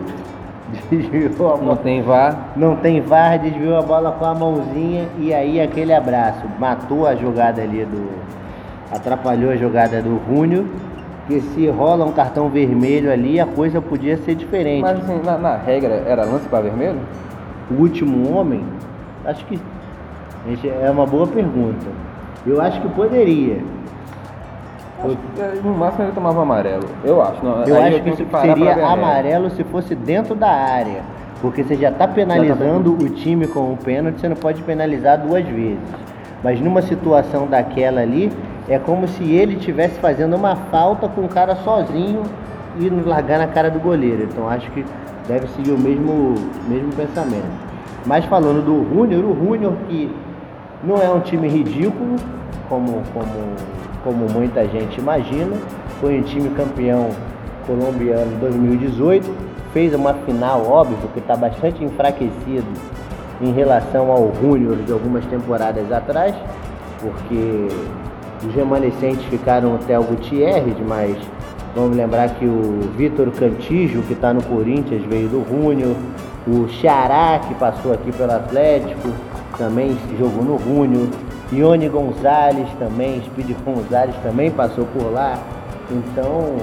desviou 0.90 1.54
a 1.54 1.58
bola. 1.58 1.64
Não 1.64 1.76
tem 1.76 2.02
VAR. 2.02 2.38
Não 2.56 2.76
tem 2.76 3.02
VAR, 3.02 3.40
desviou 3.40 3.78
a 3.78 3.82
bola 3.82 4.12
com 4.12 4.26
a 4.26 4.34
mãozinha 4.34 5.08
e 5.18 5.34
aí 5.34 5.62
aquele 5.62 5.94
abraço. 5.94 6.44
Matou 6.60 7.08
a 7.08 7.16
jogada 7.16 7.62
ali 7.62 7.86
do. 7.86 8.10
Atrapalhou 8.92 9.52
a 9.52 9.56
jogada 9.56 10.02
do 10.02 10.18
Rúnio. 10.18 10.70
Que 11.28 11.42
se 11.42 11.68
rola 11.70 12.06
um 12.06 12.12
cartão 12.12 12.50
vermelho 12.50 13.12
ali, 13.12 13.40
a 13.40 13.48
coisa 13.48 13.82
podia 13.82 14.16
ser 14.18 14.36
diferente. 14.36 14.84
Mas 14.84 15.00
assim, 15.00 15.20
na, 15.26 15.36
na 15.40 15.58
regra, 15.58 16.04
era 16.06 16.24
lance 16.24 16.48
para 16.48 16.62
vermelho? 16.62 17.00
O 17.72 17.82
último 17.82 18.32
homem? 18.32 18.64
Acho 19.26 19.44
que. 19.46 19.60
É 20.84 20.92
uma 20.92 21.08
boa 21.08 21.26
pergunta. 21.26 21.88
Eu 22.46 22.62
acho 22.62 22.80
que 22.80 22.88
poderia. 22.90 23.58
No 25.64 25.74
máximo 25.74 26.06
ele 26.06 26.12
tomava 26.12 26.42
amarelo. 26.42 26.86
Eu 27.04 27.22
acho. 27.22 27.44
Não, 27.44 27.64
eu 27.64 27.82
acho 27.82 27.98
eu 27.98 28.04
que, 28.04 28.12
que 28.12 28.40
seria 28.42 28.88
amarelo 28.88 29.50
se 29.52 29.64
fosse 29.66 29.96
dentro 29.96 30.36
da 30.36 30.50
área. 30.50 31.02
Porque 31.42 31.64
você 31.64 31.76
já 31.76 31.90
está 31.90 32.08
penalizando 32.08 32.92
já 32.92 32.98
tá 32.98 33.04
o 33.04 33.10
time 33.10 33.48
com 33.48 33.72
um 33.72 33.76
pênalti, 33.76 34.20
você 34.20 34.30
não 34.30 34.36
pode 34.36 34.62
penalizar 34.64 35.20
duas 35.20 35.46
vezes. 35.46 35.78
Mas 36.44 36.60
numa 36.60 36.82
situação 36.82 37.48
daquela 37.48 38.02
ali, 38.02 38.32
é 38.68 38.80
como 38.80 39.08
se 39.08 39.24
ele 39.24 39.56
estivesse 39.56 40.00
fazendo 40.00 40.36
uma 40.36 40.56
falta 40.56 41.08
com 41.08 41.22
o 41.22 41.30
cara 41.30 41.56
sozinho 41.58 42.24
e 42.80 42.90
largar 42.90 43.40
na 43.40 43.48
cara 43.48 43.70
do 43.70 43.80
goleiro. 43.80 44.24
Então 44.24 44.50
acho 44.50 44.70
que 44.72 44.86
deve 45.28 45.48
seguir 45.50 45.72
o 45.72 45.78
mesmo, 45.78 46.36
mesmo 46.68 46.92
pensamento. 46.94 47.66
Mas 48.06 48.26
falando 48.26 48.64
do 48.64 48.88
Júnior, 48.94 49.26
o 49.26 49.36
Júnior 49.36 49.74
que 49.88 50.12
não 50.84 50.98
é 50.98 51.10
um 51.10 51.20
time 51.20 51.48
ridículo, 51.48 52.16
como, 52.70 53.02
como 53.14 53.56
como 54.06 54.30
muita 54.30 54.66
gente 54.68 55.00
imagina. 55.00 55.58
Foi 56.00 56.20
um 56.20 56.22
time 56.22 56.50
campeão 56.52 57.10
colombiano 57.66 58.32
em 58.32 58.40
2018. 58.40 59.30
Fez 59.74 59.94
uma 59.94 60.14
final, 60.14 60.66
óbvio, 60.66 61.10
que 61.12 61.20
está 61.20 61.36
bastante 61.36 61.84
enfraquecido 61.84 62.68
em 63.42 63.52
relação 63.52 64.10
ao 64.12 64.32
Júnior 64.40 64.78
de 64.78 64.94
algumas 64.94 65.26
temporadas 65.26 65.92
atrás, 65.92 66.34
porque 67.02 67.68
os 68.48 68.56
remanescentes 68.56 69.26
ficaram 69.26 69.76
o 69.76 70.04
Gutierrez, 70.04 70.78
mas 70.88 71.18
vamos 71.76 71.98
lembrar 71.98 72.30
que 72.36 72.46
o 72.46 72.80
Vitor 72.96 73.30
Cantijo, 73.32 74.02
que 74.04 74.14
está 74.14 74.34
no 74.34 74.42
Corinthians, 74.44 75.04
veio 75.04 75.28
do 75.28 75.46
Júnior, 75.50 75.96
o 76.48 76.70
Xará, 76.70 77.40
que 77.40 77.54
passou 77.56 77.92
aqui 77.92 78.12
pelo 78.14 78.32
Atlético, 78.32 79.10
também 79.58 79.98
jogou 80.18 80.44
no 80.44 80.60
Júnior, 80.60 81.08
Ione 81.52 81.88
Gonzalez 81.90 82.68
também, 82.80 83.22
Speed 83.22 83.56
Gonzalez 83.64 84.16
também 84.24 84.50
passou 84.52 84.86
por 84.86 85.12
lá. 85.12 85.38
Então, 85.92 86.58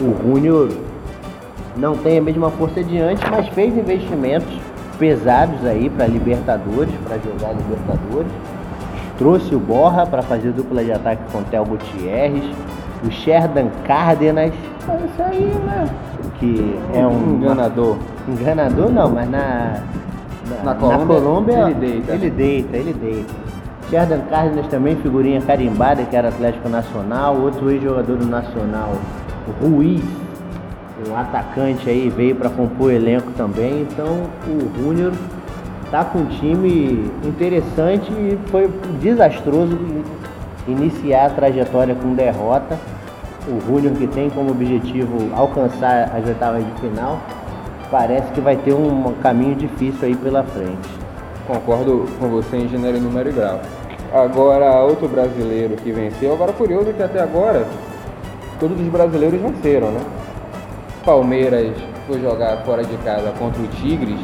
o 0.00 0.16
Júnior 0.22 0.70
não 1.76 1.96
tem 1.96 2.18
a 2.18 2.22
mesma 2.22 2.50
força 2.50 2.82
de 2.82 2.98
antes, 2.98 3.28
mas 3.30 3.48
fez 3.48 3.76
investimentos 3.76 4.52
pesados 4.98 5.64
aí 5.64 5.90
para 5.90 6.06
Libertadores, 6.06 6.94
para 7.04 7.18
jogar 7.18 7.52
Libertadores. 7.52 8.32
Trouxe 9.16 9.54
o 9.54 9.58
Borra 9.58 10.06
para 10.06 10.22
fazer 10.22 10.52
dupla 10.52 10.84
de 10.84 10.92
ataque 10.92 11.22
com 11.32 11.38
o 11.38 11.44
Theo 11.44 11.64
Gutierrez, 11.64 12.44
o 13.04 13.10
Sherdan 13.10 13.68
Cárdenas. 13.84 14.52
É 14.88 15.04
isso 15.04 15.22
aí, 15.22 15.52
né? 15.64 15.88
Que 16.38 16.76
é 16.94 17.04
um. 17.04 17.36
Enganador. 17.36 17.96
Enganador 18.28 18.90
não, 18.90 19.10
mas 19.10 19.28
na. 19.28 19.82
Na, 20.48 20.64
na 20.64 20.74
Colômbia, 20.74 20.98
na 20.98 21.20
Colômbia 21.20 21.54
ele 21.62 21.74
deita. 21.74 22.12
Ele 22.12 22.30
deita, 22.30 22.76
ele 22.76 22.92
deita. 22.94 23.47
Sherdan 23.90 24.20
Cárdenas 24.28 24.66
também, 24.66 24.96
figurinha 24.96 25.40
carimbada, 25.40 26.04
que 26.04 26.14
era 26.14 26.28
Atlético 26.28 26.68
Nacional. 26.68 27.36
Outro 27.36 27.70
ex-jogador 27.70 28.16
do 28.16 28.26
Nacional, 28.26 28.92
Ruiz, 29.62 30.02
um 31.08 31.16
atacante 31.16 31.88
aí, 31.88 32.10
veio 32.10 32.36
para 32.36 32.50
compor 32.50 32.88
o 32.88 32.90
elenco 32.90 33.30
também. 33.32 33.82
Então 33.82 34.26
o 34.46 34.78
Júnior 34.78 35.12
tá 35.90 36.04
com 36.04 36.18
um 36.18 36.26
time 36.26 37.10
interessante 37.24 38.12
e 38.12 38.38
foi 38.50 38.68
desastroso 39.00 39.78
iniciar 40.66 41.26
a 41.26 41.30
trajetória 41.30 41.94
com 41.94 42.14
derrota. 42.14 42.78
O 43.46 43.58
Júnior 43.66 43.94
que 43.94 44.06
tem 44.06 44.28
como 44.28 44.50
objetivo 44.50 45.34
alcançar 45.34 46.12
as 46.14 46.26
oitavas 46.26 46.62
de 46.62 46.72
final, 46.80 47.18
parece 47.90 48.30
que 48.32 48.40
vai 48.42 48.56
ter 48.56 48.74
um 48.74 49.14
caminho 49.22 49.54
difícil 49.54 50.08
aí 50.08 50.14
pela 50.14 50.42
frente. 50.42 50.90
Concordo 51.46 52.04
com 52.20 52.28
você 52.28 52.58
em 52.58 52.68
gênero, 52.68 53.00
número 53.00 53.30
e 53.30 53.32
grau. 53.32 53.58
Agora, 54.12 54.82
outro 54.84 55.06
brasileiro 55.06 55.76
que 55.76 55.92
venceu, 55.92 56.32
agora 56.32 56.52
curioso 56.52 56.92
que 56.94 57.02
até 57.02 57.20
agora 57.20 57.66
todos 58.58 58.80
os 58.80 58.88
brasileiros 58.88 59.40
venceram, 59.40 59.90
né? 59.90 60.00
Palmeiras 61.04 61.76
foi 62.06 62.20
jogar 62.20 62.64
fora 62.64 62.82
de 62.82 62.96
casa 62.98 63.32
contra 63.38 63.60
o 63.60 63.66
Tigres 63.68 64.20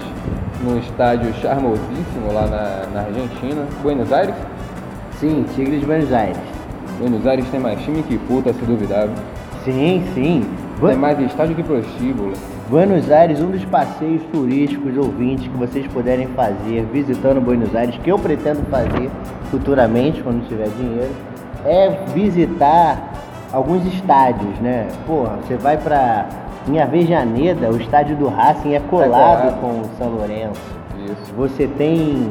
no 0.63 0.79
estádio 0.79 1.33
charmosíssimo 1.35 2.33
lá 2.33 2.47
na, 2.47 2.87
na 2.95 3.01
Argentina, 3.07 3.67
Buenos 3.83 4.11
Aires. 4.11 4.35
Sim, 5.21 5.45
Tigres 5.55 5.81
de 5.81 5.87
Buenos 5.87 6.13
Aires. 6.13 6.39
Buenos 6.99 7.27
Aires 7.27 7.47
tem 7.51 7.61
mais 7.61 7.79
time 7.83 8.03
que 8.03 8.17
puta, 8.17 8.53
se 8.55 8.65
duvidar. 8.65 9.09
Sim, 9.65 10.03
sim. 10.15 10.47
Tem 10.81 10.97
mais 10.97 11.19
estádio 11.21 11.55
que 11.55 11.63
prostíbulo. 11.63 12.33
Buenos 12.75 13.09
Aires, 13.09 13.41
um 13.41 13.53
dos 13.53 13.65
passeios 13.67 14.21
turísticos 14.33 14.97
ouvintes 14.97 15.47
que 15.47 15.57
vocês 15.57 15.87
puderem 15.87 16.27
fazer 16.35 16.85
visitando 16.93 17.41
Buenos 17.41 17.73
Aires, 17.73 17.97
que 18.03 18.11
eu 18.11 18.19
pretendo 18.19 18.69
fazer 18.69 19.09
futuramente, 19.49 20.21
quando 20.21 20.45
tiver 20.49 20.67
dinheiro, 20.71 21.13
é 21.65 21.89
visitar 22.13 23.13
alguns 23.53 23.87
estádios, 23.95 24.59
né? 24.59 24.89
Porra, 25.07 25.37
você 25.37 25.55
vai 25.55 25.77
pra 25.77 26.27
em 26.69 26.81
Avejaneda, 26.81 27.71
o 27.71 27.77
estádio 27.77 28.17
do 28.17 28.27
Racing 28.27 28.75
é 28.75 28.81
colado, 28.81 29.47
é 29.47 29.53
colado. 29.53 29.61
com 29.61 29.81
o 29.81 29.91
São 29.97 30.09
Lourenço. 30.09 30.61
Isso. 31.05 31.33
Você 31.37 31.69
tem 31.79 32.29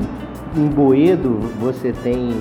em 0.57 0.67
Boedo, 0.67 1.39
você 1.61 1.93
tem. 2.03 2.33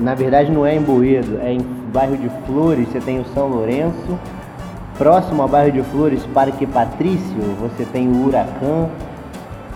Na 0.00 0.14
verdade 0.14 0.50
não 0.50 0.64
é 0.64 0.74
em 0.74 0.80
Boedo, 0.80 1.38
é 1.42 1.52
em 1.52 1.60
bairro 1.92 2.16
de 2.16 2.30
Flores, 2.46 2.88
você 2.88 2.98
tem 2.98 3.20
o 3.20 3.26
São 3.26 3.48
Lourenço. 3.48 4.18
Próximo 4.98 5.42
ao 5.42 5.48
bairro 5.48 5.72
de 5.72 5.82
Flores, 5.82 6.24
Parque 6.34 6.66
Patrício, 6.66 7.40
você 7.60 7.84
tem 7.84 8.08
o 8.08 8.26
Huracan. 8.26 8.88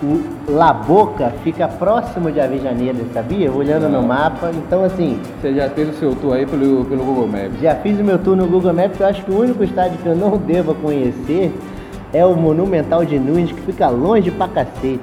O 0.02 0.22
La 0.52 0.74
Boca 0.74 1.32
fica 1.42 1.66
próximo 1.66 2.30
de 2.30 2.38
Avejaneda, 2.38 3.02
sabia? 3.14 3.50
Olhando 3.50 3.88
no 3.88 4.02
mapa. 4.02 4.50
Então, 4.52 4.84
assim. 4.84 5.18
Você 5.40 5.54
já 5.54 5.70
fez 5.70 5.88
o 5.88 5.92
seu 5.94 6.14
tour 6.14 6.34
aí 6.34 6.44
pelo, 6.44 6.84
pelo 6.84 7.02
Google 7.02 7.26
Maps? 7.26 7.58
Já 7.62 7.74
fiz 7.76 7.98
o 7.98 8.04
meu 8.04 8.18
tour 8.18 8.36
no 8.36 8.46
Google 8.46 8.74
Maps. 8.74 9.00
Eu 9.00 9.06
acho 9.06 9.24
que 9.24 9.30
o 9.30 9.40
único 9.40 9.64
estádio 9.64 9.96
que 9.98 10.06
eu 10.06 10.14
não 10.14 10.36
devo 10.36 10.74
conhecer 10.74 11.50
é 12.12 12.26
o 12.26 12.36
Monumental 12.36 13.06
de 13.06 13.18
Nunes, 13.18 13.50
que 13.52 13.60
fica 13.62 13.88
longe 13.88 14.30
pra 14.30 14.48
cacete. 14.48 15.00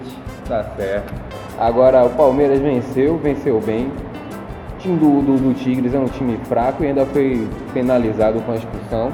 Tá 0.48 0.64
certo. 0.78 1.12
Agora, 1.58 2.06
o 2.06 2.12
Palmeiras 2.12 2.60
venceu, 2.60 3.18
venceu 3.18 3.60
bem. 3.60 3.88
O 3.88 4.78
time 4.78 4.98
do, 5.00 5.22
do, 5.22 5.38
do 5.38 5.54
Tigres 5.56 5.96
é 5.96 5.98
um 5.98 6.06
time 6.06 6.38
fraco 6.44 6.84
e 6.84 6.88
ainda 6.88 7.04
foi 7.08 7.48
penalizado 7.74 8.40
com 8.42 8.52
a 8.52 8.56
expulsão 8.56 9.12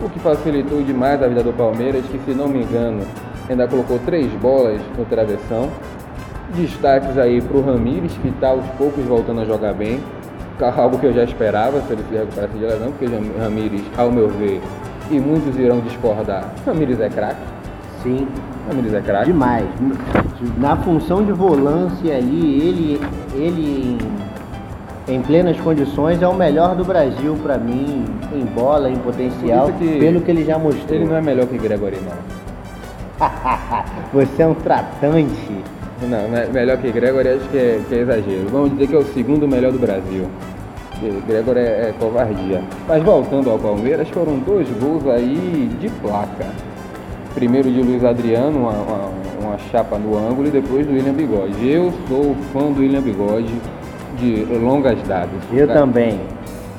o 0.00 0.08
que 0.08 0.18
facilitou 0.18 0.82
demais 0.82 1.22
a 1.22 1.28
vida 1.28 1.42
do 1.42 1.52
Palmeiras, 1.52 2.04
que 2.06 2.18
se 2.24 2.32
não 2.32 2.48
me 2.48 2.62
engano 2.62 3.02
ainda 3.48 3.66
colocou 3.66 3.98
três 4.00 4.32
bolas 4.34 4.80
no 4.96 5.04
travessão. 5.04 5.68
Destaques 6.54 7.16
aí 7.16 7.40
para 7.40 7.56
o 7.56 7.62
Ramires, 7.62 8.12
que 8.18 8.28
está 8.28 8.48
aos 8.48 8.64
poucos 8.78 9.04
voltando 9.04 9.40
a 9.40 9.44
jogar 9.44 9.72
bem, 9.74 10.00
algo 10.60 10.98
que 10.98 11.06
eu 11.06 11.12
já 11.12 11.24
esperava 11.24 11.80
se 11.82 11.92
ele 11.92 12.04
se 12.08 12.16
recuperasse 12.16 12.52
de 12.54 12.64
lesão, 12.64 12.92
porque 12.92 13.06
Ramires, 13.38 13.82
ao 13.96 14.10
meu 14.10 14.28
ver, 14.28 14.60
e 15.10 15.18
muitos 15.18 15.58
irão 15.58 15.80
discordar, 15.80 16.52
Ramires 16.66 17.00
é 17.00 17.08
craque. 17.08 17.40
Sim. 18.02 18.26
Ramires 18.68 18.94
é 18.94 19.00
craque. 19.00 19.26
Demais. 19.26 19.66
Na 20.58 20.76
função 20.76 21.24
de 21.24 21.32
volância 21.32 22.16
ali, 22.16 22.60
ele, 22.60 23.00
ele 23.34 23.98
em 25.10 25.20
plenas 25.22 25.58
condições, 25.60 26.22
é 26.22 26.28
o 26.28 26.34
melhor 26.34 26.76
do 26.76 26.84
Brasil 26.84 27.36
para 27.42 27.58
mim, 27.58 28.04
em 28.32 28.44
bola, 28.44 28.88
em 28.88 28.96
potencial, 28.96 29.72
que 29.72 29.98
pelo 29.98 30.20
que 30.20 30.30
ele 30.30 30.44
já 30.44 30.58
mostrou. 30.58 30.94
Ele 30.94 31.04
não 31.04 31.16
é 31.16 31.20
melhor 31.20 31.46
que 31.46 31.58
Gregory, 31.58 31.98
não. 31.98 33.26
Você 34.14 34.42
é 34.42 34.46
um 34.46 34.54
tratante. 34.54 35.64
Não, 36.02 36.36
é 36.36 36.46
melhor 36.46 36.78
que 36.78 36.90
Gregory, 36.90 37.28
acho 37.28 37.48
que 37.48 37.58
é, 37.58 37.80
que 37.88 37.94
é 37.94 37.98
exagero. 37.98 38.48
Vamos 38.50 38.70
dizer 38.70 38.86
que 38.86 38.94
é 38.94 38.98
o 38.98 39.04
segundo 39.12 39.48
melhor 39.48 39.72
do 39.72 39.78
Brasil. 39.78 40.26
Gregor 41.26 41.56
é, 41.56 41.88
é, 41.88 41.94
covardia. 41.98 42.62
Mas 42.86 43.02
voltando 43.02 43.50
ao 43.50 43.58
Palmeiras, 43.58 44.08
foram 44.10 44.38
dois 44.38 44.68
gols 44.78 45.06
aí 45.06 45.70
de 45.80 45.88
placa. 45.88 46.46
Primeiro 47.34 47.70
de 47.70 47.80
Luiz 47.80 48.04
Adriano, 48.04 48.60
uma, 48.60 48.72
uma, 48.72 49.10
uma 49.40 49.58
chapa 49.70 49.96
no 49.96 50.18
ângulo, 50.18 50.48
e 50.48 50.50
depois 50.50 50.86
do 50.86 50.92
William 50.92 51.14
Bigode. 51.14 51.66
Eu 51.66 51.92
sou 52.06 52.36
fã 52.52 52.70
do 52.70 52.80
William 52.80 53.00
Bigode 53.00 53.54
de 54.20 54.44
longas 54.44 55.02
datas. 55.02 55.40
Eu 55.52 55.66
tá? 55.66 55.74
também. 55.74 56.20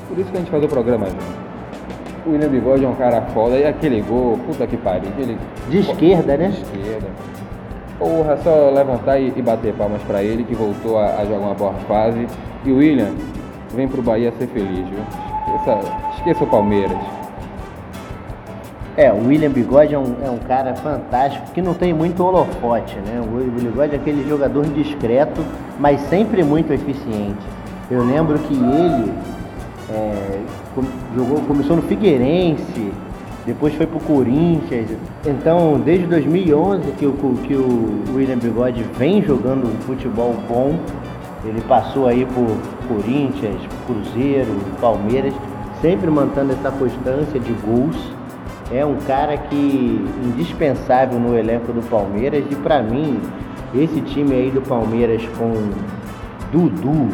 Por 0.08 0.20
isso 0.20 0.30
que 0.30 0.38
a 0.38 0.40
gente 0.40 0.52
faz 0.52 0.64
o 0.64 0.68
programa 0.68 1.08
junto. 1.08 1.42
O 2.26 2.32
William 2.32 2.50
Bigode 2.50 2.86
é 2.86 2.88
um 2.88 2.96
cara 2.96 3.22
foda 3.34 3.58
e 3.58 3.66
aquele 3.66 4.02
gol, 4.02 4.38
puta 4.46 4.68
que 4.68 4.78
pariu. 4.78 5.10
De 5.70 5.80
esquerda, 5.80 6.38
né? 6.38 6.50
De 6.50 6.62
esquerda. 6.62 7.08
Porra, 7.98 8.38
só 8.38 8.70
levantar 8.70 9.20
e, 9.20 9.34
e 9.36 9.42
bater 9.42 9.74
palmas 9.74 10.02
para 10.04 10.24
ele 10.24 10.44
que 10.44 10.54
voltou 10.56 11.00
a, 11.00 11.20
a, 11.20 11.26
jogar 11.26 11.38
uma 11.38 11.54
boa 11.54 11.74
fase. 11.88 12.28
E 12.64 12.72
o 12.72 12.78
William 12.78 13.12
vem 13.76 13.88
pro 13.88 14.02
Bahia 14.02 14.32
ser 14.38 14.48
feliz, 14.48 14.88
viu? 14.88 15.00
Esqueça, 15.56 15.80
esqueça 16.18 16.44
o 16.44 16.48
Palmeiras. 16.48 16.98
É, 19.02 19.12
o 19.12 19.30
William 19.30 19.50
Bigode 19.50 19.96
é 19.96 19.98
um, 19.98 20.16
é 20.24 20.30
um 20.30 20.38
cara 20.38 20.76
fantástico 20.76 21.52
que 21.56 21.60
não 21.60 21.74
tem 21.74 21.92
muito 21.92 22.24
holofote, 22.24 22.98
né? 22.98 23.20
O 23.20 23.36
William 23.36 23.72
Bigode 23.72 23.96
é 23.96 23.98
aquele 23.98 24.30
jogador 24.30 24.64
discreto, 24.68 25.42
mas 25.80 26.00
sempre 26.02 26.44
muito 26.44 26.72
eficiente. 26.72 27.42
Eu 27.90 28.06
lembro 28.06 28.38
que 28.38 28.54
ele 28.54 29.12
é, 29.90 30.40
jogou, 31.16 31.42
começou 31.48 31.78
no 31.78 31.82
Figueirense, 31.82 32.94
depois 33.44 33.74
foi 33.74 33.88
pro 33.88 34.00
Corinthians. 34.02 34.90
Então, 35.26 35.82
desde 35.84 36.06
2011 36.06 36.92
que 36.92 37.08
o, 37.08 37.14
que 37.44 37.56
o 37.56 38.04
William 38.14 38.38
Bigode 38.38 38.84
vem 39.00 39.24
jogando 39.24 39.66
futebol 39.88 40.36
bom, 40.48 40.76
ele 41.44 41.62
passou 41.62 42.06
aí 42.06 42.24
por 42.24 42.56
Corinthians, 42.88 43.62
Cruzeiro, 43.88 44.56
Palmeiras, 44.80 45.34
sempre 45.82 46.12
mantendo 46.12 46.52
essa 46.52 46.70
constância 46.70 47.40
de 47.40 47.52
gols 47.66 48.21
é 48.74 48.86
um 48.86 48.96
cara 49.08 49.38
que 49.38 50.06
indispensável 50.24 51.20
no 51.20 51.38
elenco 51.38 51.72
do 51.74 51.82
Palmeiras 51.90 52.44
e 52.50 52.56
para 52.56 52.82
mim 52.82 53.20
esse 53.76 54.02
time 54.02 54.34
aí 54.34 54.52
do 54.52 54.62
Palmeiras 54.62 55.22
com 55.38 55.52
Dudu, 56.52 57.10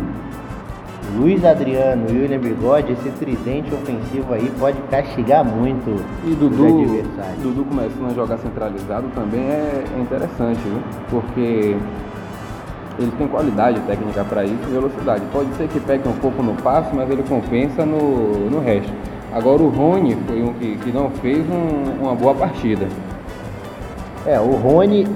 Luiz 1.16 1.44
Adriano 1.46 2.06
e 2.10 2.20
William 2.20 2.40
Bigode, 2.40 2.94
esse 2.94 3.10
tridente 3.12 3.74
ofensivo 3.74 4.34
aí 4.34 4.52
pode 4.60 4.78
castigar 4.90 5.44
muito 5.44 6.04
e 6.26 6.36
Dudu, 6.36 6.66
os 6.66 6.84
adversários. 6.84 7.44
Dudu 7.44 7.66
começando 7.66 8.12
a 8.12 8.14
jogar 8.14 8.38
centralizado 8.38 9.08
também 9.16 9.42
é 9.42 9.84
interessante, 10.00 10.60
viu? 10.60 10.82
porque 11.10 11.76
ele 13.00 13.12
tem 13.18 13.28
qualidade 13.28 13.80
técnica 13.82 14.24
para 14.24 14.44
isso 14.44 14.64
e 14.68 14.72
velocidade. 14.72 15.24
Pode 15.32 15.54
ser 15.56 15.68
que 15.68 15.80
pegue 15.80 16.08
um 16.10 16.14
pouco 16.14 16.42
no 16.42 16.56
passo, 16.56 16.96
mas 16.96 17.10
ele 17.10 17.24
compensa 17.24 17.86
no, 17.86 18.50
no 18.50 18.60
resto. 18.60 18.92
Agora 19.38 19.62
o 19.62 19.70
Rony 19.70 20.18
foi 20.26 20.42
um 20.42 20.52
que, 20.54 20.76
que 20.78 20.92
não 20.92 21.12
fez 21.12 21.46
um, 21.48 22.04
uma 22.04 22.16
boa 22.16 22.34
partida. 22.34 22.88
É, 24.26 24.40
o 24.40 24.56
Rony, 24.56 25.08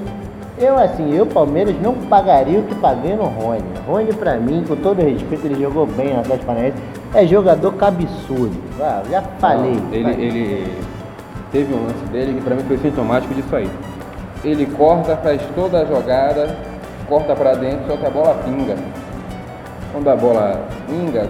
eu 0.60 0.78
assim, 0.78 1.12
eu 1.12 1.26
Palmeiras 1.26 1.76
não 1.82 1.96
pagaria 1.96 2.60
o 2.60 2.64
que 2.64 2.76
paguei 2.76 3.16
no 3.16 3.24
Rony. 3.24 3.64
Rony 3.88 4.14
pra 4.14 4.36
mim, 4.38 4.64
com 4.68 4.76
todo 4.76 5.02
respeito, 5.02 5.48
ele 5.48 5.60
jogou 5.60 5.88
bem 5.88 6.14
no 6.14 6.20
Atlético 6.20 6.46
Paranaense, 6.46 6.78
é 7.16 7.26
jogador 7.26 7.74
cabeçudo. 7.74 8.56
Ah, 8.80 9.02
já 9.10 9.24
falei. 9.40 9.74
Não, 9.74 9.92
ele, 9.92 10.24
ele 10.24 10.78
teve 11.52 11.74
um 11.74 11.88
lance 11.88 12.06
dele 12.12 12.36
que 12.36 12.42
pra 12.42 12.54
mim 12.54 12.64
foi 12.68 12.78
sintomático 12.78 13.34
disso 13.34 13.56
aí. 13.56 13.70
Ele 14.44 14.68
corta, 14.68 15.18
faz 15.18 15.42
toda 15.56 15.80
a 15.80 15.86
jogada, 15.86 16.56
corta 17.10 17.36
pra 17.36 17.56
dentro, 17.56 17.88
só 17.88 17.98
que 17.98 18.06
a 18.06 18.10
bola 18.12 18.36
pinga. 18.46 18.76
Quando 19.92 20.08
a 20.08 20.16
bola 20.16 20.62
pinga, 20.88 21.28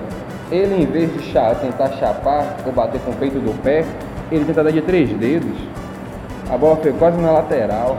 ele, 0.51 0.83
em 0.83 0.85
vez 0.85 1.11
de 1.13 1.33
tentar 1.61 1.89
chapar 1.99 2.57
ou 2.65 2.71
bater 2.71 2.99
com 3.01 3.11
o 3.11 3.15
peito 3.15 3.39
do 3.39 3.53
pé, 3.63 3.85
ele 4.31 4.45
tenta 4.45 4.63
dar 4.63 4.71
de 4.71 4.81
três 4.81 5.09
dedos. 5.11 5.57
A 6.49 6.57
bola 6.57 6.75
foi 6.77 6.91
quase 6.93 7.19
na 7.21 7.31
lateral. 7.31 7.97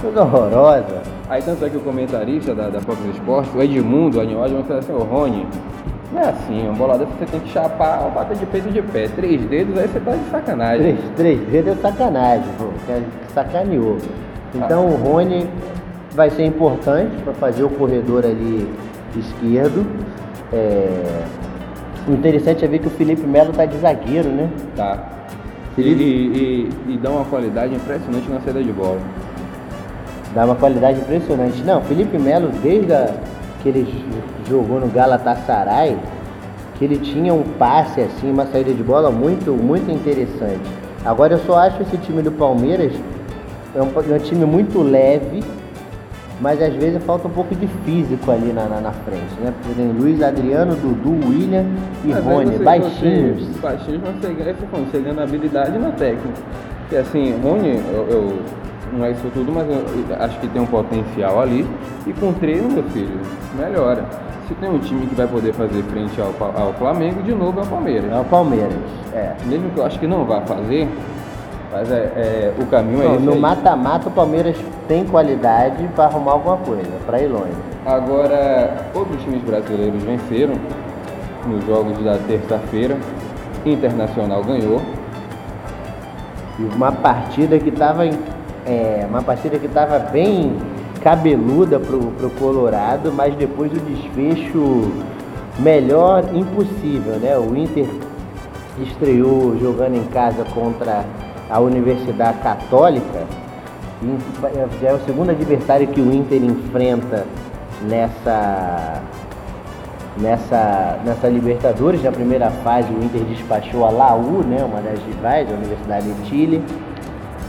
Coisa 0.00 0.22
horrorosa. 0.22 1.02
Aí 1.28 1.40
tanto 1.40 1.64
é 1.64 1.70
que 1.70 1.76
o 1.76 1.80
comentarista 1.80 2.54
da, 2.54 2.68
da 2.68 2.80
Fox 2.80 2.98
Sports, 3.14 3.54
o 3.54 3.62
Edmundo, 3.62 4.18
o 4.18 4.20
Aniódio, 4.20 4.56
vai 4.56 4.64
falar 4.64 4.80
assim, 4.80 4.92
ô 4.92 4.98
Rony, 4.98 5.46
não 6.12 6.20
é 6.20 6.28
assim, 6.28 6.68
uma 6.68 6.74
bola 6.74 6.98
dessa 6.98 7.12
você 7.12 7.26
tem 7.26 7.40
que 7.40 7.48
chapar 7.48 8.02
ou 8.04 8.10
bater 8.10 8.36
de 8.36 8.44
peito 8.44 8.68
de 8.68 8.82
pé. 8.82 9.08
Três 9.08 9.40
dedos, 9.42 9.78
aí 9.78 9.88
você 9.88 10.00
tá 10.00 10.12
de 10.12 10.30
sacanagem. 10.30 10.96
Três, 11.16 11.38
três 11.40 11.40
dedos 11.48 11.78
é 11.78 11.80
sacanagem, 11.80 12.44
pô. 12.58 12.66
Sacaneou. 13.32 13.96
Então 14.54 14.86
ah. 14.86 14.90
o 14.90 14.96
Rony 14.96 15.48
vai 16.14 16.28
ser 16.28 16.44
importante 16.44 17.16
para 17.22 17.32
fazer 17.34 17.62
o 17.62 17.70
corredor 17.70 18.24
ali 18.24 18.68
esquerdo. 19.16 19.86
É... 20.52 21.24
O 22.06 22.12
interessante 22.12 22.64
é 22.64 22.68
ver 22.68 22.80
que 22.80 22.88
o 22.88 22.90
Felipe 22.90 23.22
Melo 23.22 23.52
tá 23.52 23.64
de 23.64 23.76
zagueiro, 23.78 24.28
né? 24.28 24.50
Tá. 24.76 24.98
Felipe... 25.76 26.02
E, 26.02 26.70
e, 26.88 26.94
e, 26.94 26.98
dá 26.98 27.10
uma 27.10 27.24
qualidade 27.24 27.74
impressionante 27.74 28.28
na 28.28 28.40
saída 28.40 28.62
de 28.62 28.72
bola. 28.72 29.00
Dá 30.34 30.44
uma 30.44 30.56
qualidade 30.56 31.00
impressionante. 31.00 31.62
Não, 31.62 31.80
Felipe 31.82 32.18
Melo, 32.18 32.50
desde 32.62 32.92
a, 32.92 33.14
que 33.62 33.68
ele 33.68 34.04
jogou 34.48 34.80
no 34.80 34.88
Galatasaray, 34.88 35.96
que 36.76 36.84
ele 36.84 36.98
tinha 36.98 37.32
um 37.32 37.42
passe 37.42 38.00
assim, 38.00 38.30
uma 38.30 38.46
saída 38.46 38.72
de 38.72 38.82
bola 38.82 39.10
muito, 39.10 39.52
muito 39.52 39.90
interessante. 39.90 40.68
Agora 41.04 41.34
eu 41.34 41.38
só 41.38 41.58
acho 41.58 41.82
esse 41.82 41.96
time 41.98 42.22
do 42.22 42.32
Palmeiras 42.32 42.92
é 43.74 43.80
um, 43.80 43.86
é 43.86 44.14
um 44.14 44.18
time 44.18 44.44
muito 44.44 44.82
leve, 44.82 45.42
mas 46.42 46.60
às 46.60 46.74
vezes 46.74 47.02
falta 47.04 47.28
um 47.28 47.30
pouco 47.30 47.54
de 47.54 47.68
físico 47.84 48.30
ali 48.30 48.52
na, 48.52 48.64
na, 48.64 48.80
na 48.80 48.92
frente, 48.92 49.32
né? 49.40 49.54
Porque 49.62 49.80
tem 49.80 49.92
Luiz 49.92 50.20
Adriano, 50.20 50.74
Dudu, 50.74 51.28
William 51.28 51.64
e 52.04 52.10
Rony, 52.10 52.58
baixinhos. 52.58 53.46
Você, 53.46 53.60
baixinhos, 53.60 54.00
mas 54.04 54.90
você, 54.90 54.98
ganha 54.98 55.22
habilidade 55.22 55.78
na 55.78 55.92
técnica. 55.92 56.40
Porque 56.80 56.96
assim, 56.96 57.32
Rony, 57.40 57.80
eu, 57.94 58.08
eu 58.10 58.38
não 58.92 59.04
é 59.04 59.12
isso 59.12 59.30
tudo, 59.32 59.52
mas 59.52 59.68
eu 59.68 60.16
acho 60.18 60.40
que 60.40 60.48
tem 60.48 60.60
um 60.60 60.66
potencial 60.66 61.40
ali. 61.40 61.64
E 62.04 62.12
com 62.12 62.32
treino, 62.32 62.68
meu 62.68 62.82
filho, 62.84 63.20
melhora. 63.56 64.04
Se 64.48 64.54
tem 64.54 64.68
um 64.68 64.80
time 64.80 65.06
que 65.06 65.14
vai 65.14 65.28
poder 65.28 65.52
fazer 65.52 65.80
frente 65.84 66.20
ao, 66.20 66.34
ao 66.60 66.72
Flamengo, 66.74 67.22
de 67.22 67.32
novo 67.32 67.60
é 67.60 67.62
o 67.62 67.66
Palmeiras. 67.66 68.12
É 68.12 68.18
o 68.18 68.24
Palmeiras, 68.24 68.74
é. 69.14 69.32
Mesmo 69.46 69.70
que 69.70 69.78
eu 69.78 69.86
acho 69.86 70.00
que 70.00 70.08
não 70.08 70.24
vá 70.24 70.40
fazer, 70.40 70.88
mas 71.72 71.90
é, 71.90 71.94
é 71.96 72.52
o 72.60 72.66
caminho 72.66 73.02
é 73.02 73.04
não, 73.04 73.14
esse. 73.14 73.24
No 73.24 73.36
mata-mata, 73.36 74.08
o 74.08 74.12
Palmeiras 74.12 74.54
tem 74.86 75.04
qualidade 75.06 75.88
para 75.94 76.04
arrumar 76.04 76.32
alguma 76.32 76.58
coisa, 76.58 76.90
para 77.06 77.20
ir 77.20 77.28
longe. 77.28 77.56
Agora, 77.86 78.88
outros 78.94 79.20
times 79.22 79.42
brasileiros 79.42 80.02
venceram 80.02 80.54
nos 81.46 81.64
jogos 81.64 81.98
da 82.04 82.18
terça-feira. 82.18 82.96
Internacional 83.64 84.44
ganhou. 84.44 84.82
E 86.58 86.62
uma 86.74 86.92
partida 86.92 87.58
que 87.58 87.70
estava 87.70 88.04
é, 88.66 89.06
uma 89.08 89.22
partida 89.22 89.58
que 89.58 89.66
estava 89.66 89.98
bem 89.98 90.56
cabeluda 91.02 91.80
pro, 91.80 91.98
pro 92.12 92.30
Colorado, 92.30 93.12
mas 93.12 93.34
depois 93.34 93.72
o 93.72 93.80
desfecho 93.80 94.92
melhor 95.58 96.24
impossível, 96.34 97.14
né? 97.14 97.36
O 97.36 97.56
Inter 97.56 97.86
estreou 98.80 99.58
jogando 99.58 99.96
em 99.96 100.04
casa 100.04 100.44
contra 100.54 101.04
a 101.52 101.60
Universidade 101.60 102.38
Católica. 102.38 103.26
Já 104.80 104.88
é 104.88 104.94
o 104.94 105.00
segundo 105.00 105.30
adversário 105.30 105.86
que 105.86 106.00
o 106.00 106.12
Inter 106.12 106.42
enfrenta 106.42 107.24
nessa 107.82 109.02
nessa, 110.20 110.98
nessa 111.04 111.28
Libertadores. 111.28 112.02
Na 112.02 112.10
primeira 112.10 112.50
fase, 112.50 112.88
o 112.92 113.04
Inter 113.04 113.22
despachou 113.22 113.84
a 113.84 113.90
Laú, 113.90 114.42
né, 114.42 114.64
uma 114.64 114.80
das 114.80 114.98
rivais, 115.04 115.48
a 115.50 115.54
Universidade 115.54 116.12
de 116.12 116.28
Chile. 116.28 116.62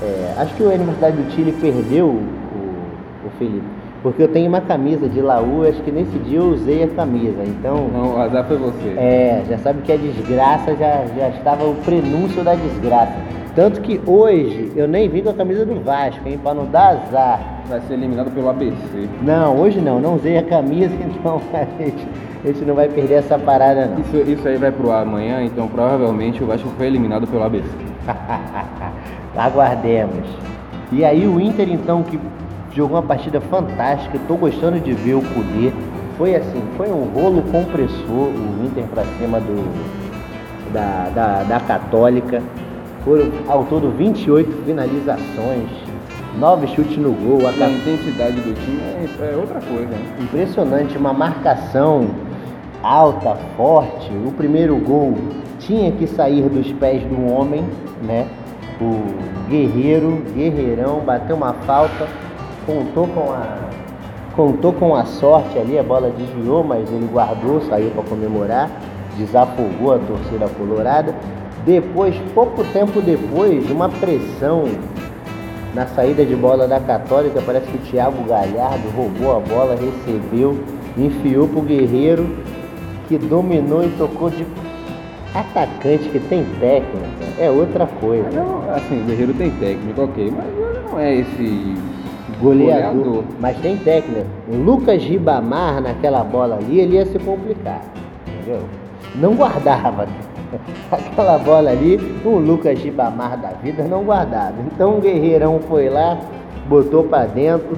É, 0.02 0.34
acho 0.38 0.54
que 0.56 0.64
a 0.64 0.68
Universidade 0.68 1.18
do 1.18 1.32
Chile 1.32 1.54
perdeu 1.60 2.08
o, 2.08 2.24
o, 3.26 3.30
Felipe, 3.38 3.66
porque 4.02 4.24
eu 4.24 4.28
tenho 4.28 4.50
uma 4.50 4.60
camisa 4.60 5.08
de 5.08 5.22
Laú, 5.22 5.66
acho 5.68 5.82
que 5.82 5.92
nesse 5.92 6.18
dia 6.20 6.40
eu 6.40 6.50
usei 6.50 6.84
a 6.84 6.88
camisa, 6.90 7.42
então... 7.46 7.88
Não, 7.88 8.16
o 8.16 8.18
azar 8.18 8.46
foi 8.46 8.58
você. 8.58 8.90
É, 8.98 9.44
já 9.48 9.58
sabe 9.60 9.82
que 9.84 9.92
a 9.94 9.98
desgraça 9.98 10.76
já, 10.76 11.06
já 11.18 11.30
estava 11.30 11.64
o 11.64 11.76
prenúncio 11.86 12.44
da 12.44 12.54
desgraça. 12.54 13.14
Tanto 13.56 13.82
que 13.82 14.02
hoje 14.08 14.72
eu 14.76 14.88
nem 14.88 15.08
vim 15.08 15.22
com 15.22 15.30
a 15.30 15.34
camisa 15.34 15.64
do 15.64 15.80
Vasco, 15.84 16.28
hein, 16.28 16.40
para 16.42 16.56
não 16.56 16.66
dar 16.66 16.90
azar. 16.90 17.40
Vai 17.70 17.80
ser 17.82 17.94
eliminado 17.94 18.32
pelo 18.32 18.50
ABC. 18.50 19.08
Não, 19.22 19.56
hoje 19.60 19.80
não, 19.80 20.00
não 20.00 20.16
usei 20.16 20.38
a 20.38 20.44
camisa, 20.44 20.94
então 21.06 21.40
a 21.54 21.84
gente, 21.84 22.08
a 22.44 22.48
gente 22.48 22.66
não 22.66 22.74
vai 22.74 22.90
perder 22.90 23.16
essa 23.16 23.38
parada 23.38 23.86
não. 23.86 24.00
Isso, 24.00 24.32
isso 24.32 24.48
aí 24.48 24.58
vai 24.58 24.72
pro 24.72 24.92
ar 24.92 25.04
amanhã, 25.04 25.44
então 25.44 25.68
provavelmente 25.68 26.44
o 26.44 26.48
Vasco 26.48 26.68
foi 26.78 26.88
eliminado 26.88 27.28
pelo 27.28 27.44
ABC. 27.44 27.70
Aguardemos. 29.38 30.28
E 30.92 31.06
aí 31.06 31.28
o 31.28 31.40
Inter 31.40 31.70
então 31.70 32.02
que 32.02 32.20
jogou 32.76 32.98
uma 32.98 33.04
partida 33.04 33.40
fantástica, 33.40 34.18
estou 34.18 34.36
gostando 34.36 34.80
de 34.80 34.94
ver 34.94 35.14
o 35.14 35.22
Cudê. 35.22 35.72
Foi 36.18 36.36
assim, 36.36 36.62
foi 36.76 36.90
um 36.90 37.06
rolo 37.06 37.44
compressor 37.52 38.30
o 38.30 38.66
Inter 38.66 38.86
para 38.86 39.04
cima 39.20 39.40
do 39.40 40.04
da, 40.74 41.10
da, 41.14 41.44
da 41.44 41.60
Católica. 41.60 42.42
Foram 43.04 43.32
ao 43.48 43.66
todo 43.66 43.90
28 43.98 44.66
finalizações, 44.66 45.70
9 46.40 46.68
chutes 46.68 46.98
no 46.98 47.12
gol. 47.12 47.48
A, 47.48 47.50
a 47.50 47.70
intensidade 47.70 48.36
do 48.36 48.54
time 48.54 48.82
é, 48.82 49.34
é 49.34 49.36
outra 49.36 49.60
coisa. 49.60 49.88
Né? 49.88 50.16
Impressionante, 50.22 50.98
uma 50.98 51.14
marcação 51.14 52.08
alta, 52.82 53.36
forte. 53.58 54.10
O 54.26 54.32
primeiro 54.32 54.78
gol 54.78 55.16
tinha 55.60 55.92
que 55.92 56.08
sair 56.08 56.44
dos 56.50 56.72
pés 56.74 57.04
do 57.04 57.32
homem, 57.32 57.64
né? 58.02 58.28
o 58.82 59.50
guerreiro, 59.50 60.24
guerreirão, 60.36 61.00
bateu 61.00 61.36
uma 61.36 61.54
falta, 61.54 62.08
contou 62.66 63.08
com 63.08 63.32
a 63.32 63.64
contou 64.36 64.74
com 64.74 64.96
a 64.96 65.06
sorte 65.06 65.60
ali, 65.60 65.78
a 65.78 65.84
bola 65.84 66.10
desviou, 66.10 66.64
mas 66.64 66.92
ele 66.92 67.08
guardou, 67.14 67.62
saiu 67.62 67.92
para 67.92 68.02
comemorar, 68.02 68.68
desafogou 69.16 69.94
a 69.94 70.00
torcida 70.00 70.48
colorada. 70.58 71.14
Depois, 71.66 72.16
pouco 72.34 72.64
tempo 72.66 73.02
depois, 73.02 73.70
uma 73.72 73.90
pressão 73.90 74.66
na 75.74 75.88
saída 75.88 76.26
de 76.26 76.36
bola 76.36 76.68
da 76.68 76.80
Católica, 76.80 77.42
parece 77.46 77.68
que 77.68 77.78
o 77.78 77.82
Thiago 77.82 78.24
Galhardo 78.26 78.90
roubou 78.96 79.38
a 79.38 79.40
bola, 79.40 79.76
recebeu, 79.76 80.60
enfiou 80.98 81.48
pro 81.48 81.62
Guerreiro, 81.62 82.30
que 83.08 83.18
dominou 83.18 83.84
e 83.84 83.90
tocou 83.98 84.30
de 84.30 84.46
atacante 85.34 86.10
que 86.10 86.20
tem 86.20 86.46
técnica 86.60 87.24
é 87.40 87.50
outra 87.50 87.88
coisa. 87.88 88.30
Não, 88.32 88.70
assim, 88.74 89.02
o 89.02 89.06
Guerreiro 89.06 89.34
tem 89.34 89.50
técnica, 89.52 90.04
ok, 90.04 90.34
mas 90.36 90.92
não 90.92 91.00
é 91.00 91.16
esse 91.16 91.76
goleador. 92.40 92.94
goleador. 92.94 93.24
Mas 93.40 93.58
tem 93.58 93.78
técnica. 93.78 94.26
O 94.48 94.56
Lucas 94.56 95.02
Ribamar 95.04 95.82
naquela 95.82 96.24
bola 96.24 96.58
ali, 96.58 96.80
ele 96.80 96.96
ia 96.96 97.06
se 97.06 97.18
complicar. 97.20 97.82
Entendeu? 98.28 98.64
Não 99.16 99.36
guardava. 99.36 100.08
Aquela 100.92 101.38
bola 101.38 101.72
ali, 101.72 101.98
o 102.24 102.38
Lucas 102.38 102.80
Ribamar 102.80 103.38
da 103.38 103.50
vida 103.50 103.84
não 103.84 104.04
guardava. 104.04 104.56
Então 104.66 104.98
o 104.98 105.02
Guerreirão 105.02 105.60
foi 105.68 105.90
lá, 105.90 106.18
botou 106.68 107.04
para 107.04 107.26
dentro 107.26 107.78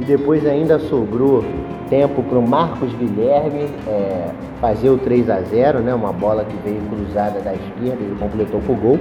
e 0.00 0.04
depois 0.04 0.46
ainda 0.46 0.78
sobrou 0.78 1.44
tempo 1.88 2.22
para 2.22 2.38
o 2.38 2.46
Marcos 2.46 2.92
Guilherme 2.94 3.66
é, 3.86 4.28
fazer 4.60 4.90
o 4.90 4.98
3 4.98 5.30
a 5.30 5.40
0 5.40 5.80
né? 5.80 5.94
Uma 5.94 6.12
bola 6.12 6.44
que 6.44 6.56
veio 6.62 6.80
cruzada 6.90 7.40
da 7.40 7.54
esquerda 7.54 7.98
e 8.00 8.16
completou 8.18 8.60
com 8.60 8.72
o 8.72 8.76
gol. 8.76 8.98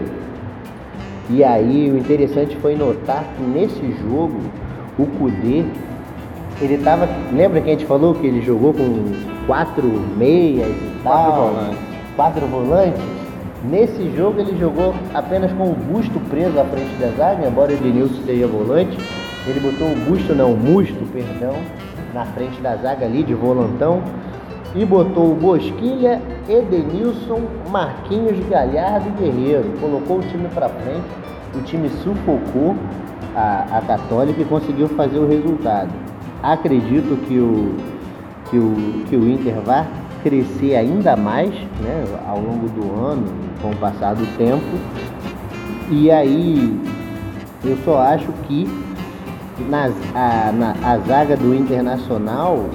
E 1.30 1.44
aí 1.44 1.92
o 1.92 1.98
interessante 1.98 2.56
foi 2.58 2.76
notar 2.76 3.24
que 3.36 3.44
nesse 3.44 3.92
jogo 4.02 4.40
o 4.98 5.06
Kudê, 5.06 5.66
ele 6.62 6.78
tava. 6.84 7.08
Lembra 7.32 7.62
que 7.62 7.70
a 7.70 7.74
gente 7.74 7.86
falou 7.86 8.16
que 8.16 8.26
ele 8.26 8.42
jogou 8.42 8.74
com 8.74 9.12
quatro 9.46 9.88
meias 10.18 10.70
e 10.70 11.00
tal? 11.04 11.14
Quatro 11.14 11.42
volantes. 11.42 11.87
Quatro 12.18 12.48
volantes? 12.48 13.00
Nesse 13.64 14.10
jogo 14.18 14.40
ele 14.40 14.58
jogou 14.58 14.96
apenas 15.14 15.52
com 15.52 15.70
o 15.70 15.76
busto 15.76 16.20
preso 16.22 16.60
à 16.60 16.66
frente 16.66 16.96
da 16.96 17.10
zaga, 17.16 17.48
embora 17.48 17.72
o 17.72 17.76
Edenilson 17.76 18.24
seja 18.26 18.48
volante. 18.48 18.98
Ele 19.46 19.60
botou 19.60 19.88
o 19.88 19.96
busto, 19.98 20.34
não, 20.34 20.54
o 20.54 20.58
musto, 20.58 20.98
perdão, 21.14 21.54
na 22.16 22.26
frente 22.26 22.60
da 22.60 22.76
zaga 22.76 23.06
ali 23.06 23.22
de 23.22 23.36
volantão 23.36 24.02
e 24.76 24.84
botou 24.84 25.32
o 25.32 25.36
Bosquilha, 25.36 26.20
Edenilson, 26.50 27.42
Marquinhos, 27.70 28.40
Galhardo 28.50 29.10
e 29.10 29.22
Guerreiro. 29.22 29.72
Colocou 29.80 30.18
o 30.18 30.22
time 30.24 30.48
para 30.56 30.70
frente, 30.70 31.06
o 31.56 31.62
time 31.62 31.88
sufocou 32.04 32.76
a, 33.36 33.78
a 33.78 33.82
Católica 33.82 34.42
e 34.42 34.46
conseguiu 34.46 34.88
fazer 34.90 35.20
o 35.20 35.28
resultado. 35.28 35.92
Acredito 36.42 37.16
que 37.28 37.38
o, 37.38 37.76
que 38.50 38.58
o, 38.58 39.06
que 39.08 39.16
o 39.16 39.30
Inter 39.30 39.62
vai 39.62 39.86
crescer 40.24 40.76
ainda 40.76 41.16
mais 41.16 41.50
né, 41.50 42.06
ao 42.28 42.40
longo 42.40 42.68
do 42.70 43.06
ano, 43.06 43.26
com 43.62 43.72
o 43.72 43.76
passar 43.76 44.16
do 44.16 44.26
tempo. 44.38 44.64
E 45.90 46.12
aí 46.12 46.80
eu 47.64 47.78
só 47.84 48.00
acho 48.00 48.32
que 48.48 48.68
na, 49.70 49.90
a, 50.14 50.52
na, 50.52 50.76
a 50.84 50.98
zaga 51.00 51.36
do 51.36 51.54
Internacional, 51.54 52.66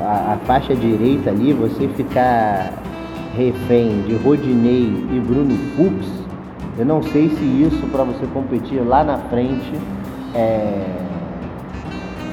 a, 0.00 0.34
a, 0.34 0.36
faixa 0.46 0.74
direita 0.74 1.30
ali, 1.30 1.52
você 1.52 1.88
ficar 1.88 2.72
refém 3.36 4.02
de 4.02 4.14
Rodinei 4.16 5.06
e 5.12 5.20
Bruno 5.20 5.54
Fux, 5.76 6.06
eu 6.78 6.84
não 6.84 7.02
sei 7.02 7.28
se 7.30 7.44
isso 7.44 7.86
para 7.90 8.04
você 8.04 8.26
competir 8.34 8.80
lá 8.80 9.02
na 9.04 9.18
frente 9.18 9.72
é, 10.34 10.84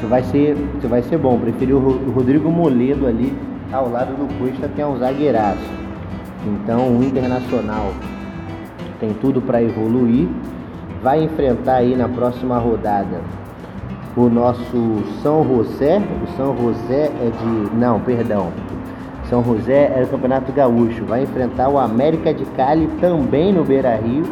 vai 0.07 0.23
ser, 0.23 0.55
vai 0.83 1.01
ser 1.03 1.17
bom. 1.17 1.37
Preferi 1.39 1.73
o 1.73 2.11
Rodrigo 2.13 2.49
Moledo 2.51 3.07
ali 3.07 3.33
ao 3.73 3.89
lado 3.89 4.13
do 4.15 4.31
Cuesta, 4.37 4.67
que 4.67 4.79
é 4.79 4.85
um 4.85 4.97
zagueiraço. 4.97 5.71
Então 6.45 6.95
o 6.95 7.03
Internacional 7.03 7.91
tem 8.99 9.13
tudo 9.13 9.41
para 9.41 9.61
evoluir. 9.61 10.29
Vai 11.01 11.23
enfrentar 11.23 11.77
aí 11.77 11.95
na 11.95 12.07
próxima 12.07 12.57
rodada 12.57 13.19
o 14.15 14.29
nosso 14.29 15.03
São 15.21 15.43
José. 15.43 15.99
O 16.23 16.37
São 16.37 16.55
José 16.55 17.11
é 17.21 17.31
de. 17.31 17.75
Não, 17.75 17.99
perdão. 17.99 18.51
São 19.29 19.43
José 19.43 19.91
é 19.95 20.01
do 20.01 20.11
Campeonato 20.11 20.51
Gaúcho. 20.51 21.03
Vai 21.05 21.23
enfrentar 21.23 21.69
o 21.69 21.79
América 21.79 22.33
de 22.33 22.45
Cali 22.45 22.87
também 23.01 23.51
no 23.51 23.63
Beira 23.63 23.95
Rio. 23.95 24.23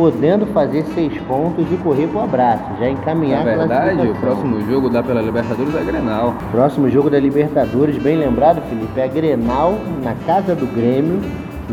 Podendo 0.00 0.46
fazer 0.46 0.82
seis 0.94 1.12
pontos 1.28 1.66
e 1.70 1.76
correr 1.76 2.06
pro 2.06 2.20
abraço, 2.20 2.64
já 2.80 2.88
encaminhar 2.88 3.44
Na 3.44 3.52
a 3.52 3.56
verdade, 3.56 4.08
o 4.08 4.14
próximo 4.14 4.58
jogo 4.62 4.88
dá 4.88 5.02
pela 5.02 5.20
Libertadores 5.20 5.74
é 5.76 5.84
Grenal. 5.84 6.34
Próximo 6.50 6.88
jogo 6.88 7.10
da 7.10 7.20
Libertadores, 7.20 7.98
bem 8.02 8.16
lembrado, 8.16 8.62
Felipe, 8.70 8.98
é 8.98 9.06
Grenal 9.06 9.74
na 10.02 10.14
casa 10.26 10.54
do 10.54 10.66
Grêmio. 10.74 11.20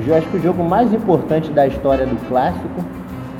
Jo- 0.06 0.14
Acho 0.14 0.28
que 0.28 0.36
o 0.38 0.42
jogo 0.42 0.62
mais 0.62 0.94
importante 0.94 1.50
da 1.52 1.68
história 1.68 2.06
do 2.06 2.18
clássico, 2.28 2.68